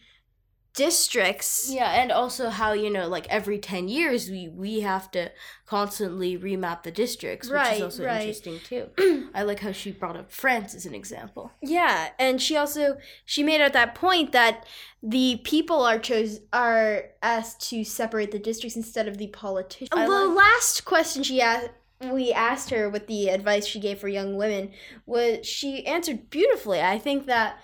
districts. 0.73 1.69
Yeah, 1.71 1.91
and 1.91 2.11
also 2.11 2.49
how 2.49 2.73
you 2.73 2.89
know, 2.89 3.07
like 3.07 3.27
every 3.29 3.57
ten 3.57 3.87
years, 3.87 4.29
we 4.29 4.47
we 4.47 4.81
have 4.81 5.11
to 5.11 5.31
constantly 5.65 6.37
remap 6.37 6.83
the 6.83 6.91
districts, 6.91 7.49
which 7.49 7.67
is 7.73 7.81
also 7.81 8.05
right. 8.05 8.21
interesting 8.21 8.59
too. 8.59 9.29
I 9.33 9.43
like 9.43 9.59
how 9.59 9.71
she 9.71 9.91
brought 9.91 10.15
up 10.15 10.31
France 10.31 10.73
as 10.73 10.85
an 10.85 10.95
example. 10.95 11.51
Yeah, 11.61 12.09
and 12.17 12.41
she 12.41 12.55
also 12.55 12.97
she 13.25 13.43
made 13.43 13.61
at 13.61 13.73
that 13.73 13.95
point 13.95 14.31
that 14.31 14.65
the 15.01 15.41
people 15.43 15.83
are 15.83 15.99
chose 15.99 16.41
are 16.53 17.05
asked 17.21 17.69
to 17.69 17.83
separate 17.83 18.31
the 18.31 18.39
districts 18.39 18.75
instead 18.75 19.07
of 19.07 19.17
the 19.17 19.27
politicians. 19.27 19.89
Oh, 19.91 20.05
the 20.05 20.27
like- 20.27 20.37
last 20.37 20.85
question 20.85 21.23
she 21.23 21.41
asked 21.41 21.69
we 22.01 22.31
asked 22.31 22.69
her 22.69 22.89
what 22.89 23.07
the 23.07 23.27
advice 23.27 23.65
she 23.65 23.79
gave 23.79 23.99
for 23.99 24.07
young 24.07 24.37
women 24.37 24.71
was 25.05 25.45
she 25.45 25.85
answered 25.85 26.29
beautifully. 26.29 26.81
I 26.81 26.97
think 26.97 27.25
that 27.25 27.59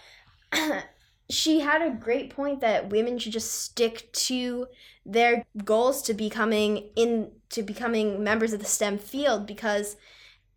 she 1.30 1.60
had 1.60 1.82
a 1.82 1.90
great 1.90 2.30
point 2.30 2.62
that 2.62 2.90
women 2.90 3.18
should 3.18 3.34
just 3.34 3.52
stick 3.52 4.12
to 4.14 4.68
their 5.06 5.46
goals 5.64 6.02
to 6.04 6.14
becoming 6.14 6.90
in 6.96 7.32
to 7.50 7.64
becoming 7.64 8.24
members 8.24 8.54
of 8.54 8.60
the 8.60 8.66
STEM 8.66 8.98
field 8.98 9.46
because 9.46 9.98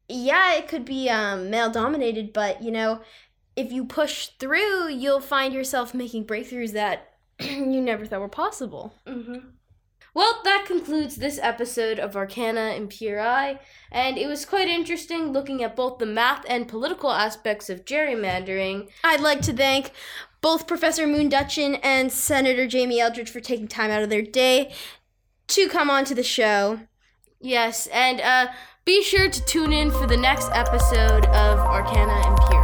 yeah, 0.08 0.54
it 0.54 0.68
could 0.68 0.84
be 0.84 1.08
um, 1.10 1.50
male 1.50 1.70
dominated, 1.70 2.32
but 2.32 2.62
you 2.62 2.70
know, 2.70 3.02
if 3.56 3.72
you 3.72 3.84
push 3.84 4.28
through, 4.38 4.88
you'll 4.88 5.20
find 5.20 5.52
yourself 5.52 5.92
making 5.92 6.24
breakthroughs 6.24 6.72
that 6.72 7.14
you 7.40 7.80
never 7.80 8.06
thought 8.06 8.20
were 8.20 8.28
possible. 8.28 8.94
Mm-hmm. 9.06 9.48
Well, 10.14 10.40
that 10.42 10.64
concludes 10.66 11.16
this 11.16 11.38
episode 11.40 12.00
of 12.00 12.16
Arcana 12.16 12.74
Imperii, 12.76 13.58
and 13.92 14.18
it 14.18 14.26
was 14.26 14.44
quite 14.44 14.66
interesting 14.66 15.32
looking 15.32 15.62
at 15.62 15.76
both 15.76 15.98
the 15.98 16.06
math 16.06 16.44
and 16.48 16.66
political 16.66 17.12
aspects 17.12 17.70
of 17.70 17.84
gerrymandering. 17.84 18.88
I'd 19.04 19.20
like 19.20 19.42
to 19.42 19.52
thank 19.52 19.92
both 20.40 20.66
Professor 20.66 21.06
Moon 21.06 21.30
Moondutchin 21.30 21.80
and 21.82 22.12
Senator 22.12 22.66
Jamie 22.66 23.00
Eldridge 23.00 23.30
for 23.30 23.40
taking 23.40 23.68
time 23.68 23.90
out 23.90 24.02
of 24.02 24.10
their 24.10 24.22
day 24.22 24.72
to 25.48 25.68
come 25.68 25.90
on 25.90 26.04
to 26.04 26.14
the 26.14 26.22
show. 26.22 26.80
Yes, 27.40 27.86
and 27.88 28.20
uh, 28.20 28.48
be 28.84 29.02
sure 29.02 29.28
to 29.28 29.44
tune 29.44 29.72
in 29.72 29.90
for 29.90 30.06
the 30.06 30.16
next 30.16 30.50
episode 30.52 31.26
of 31.26 31.58
Arcana. 31.58 32.22
Thank 32.22 32.52
you. 32.52 32.57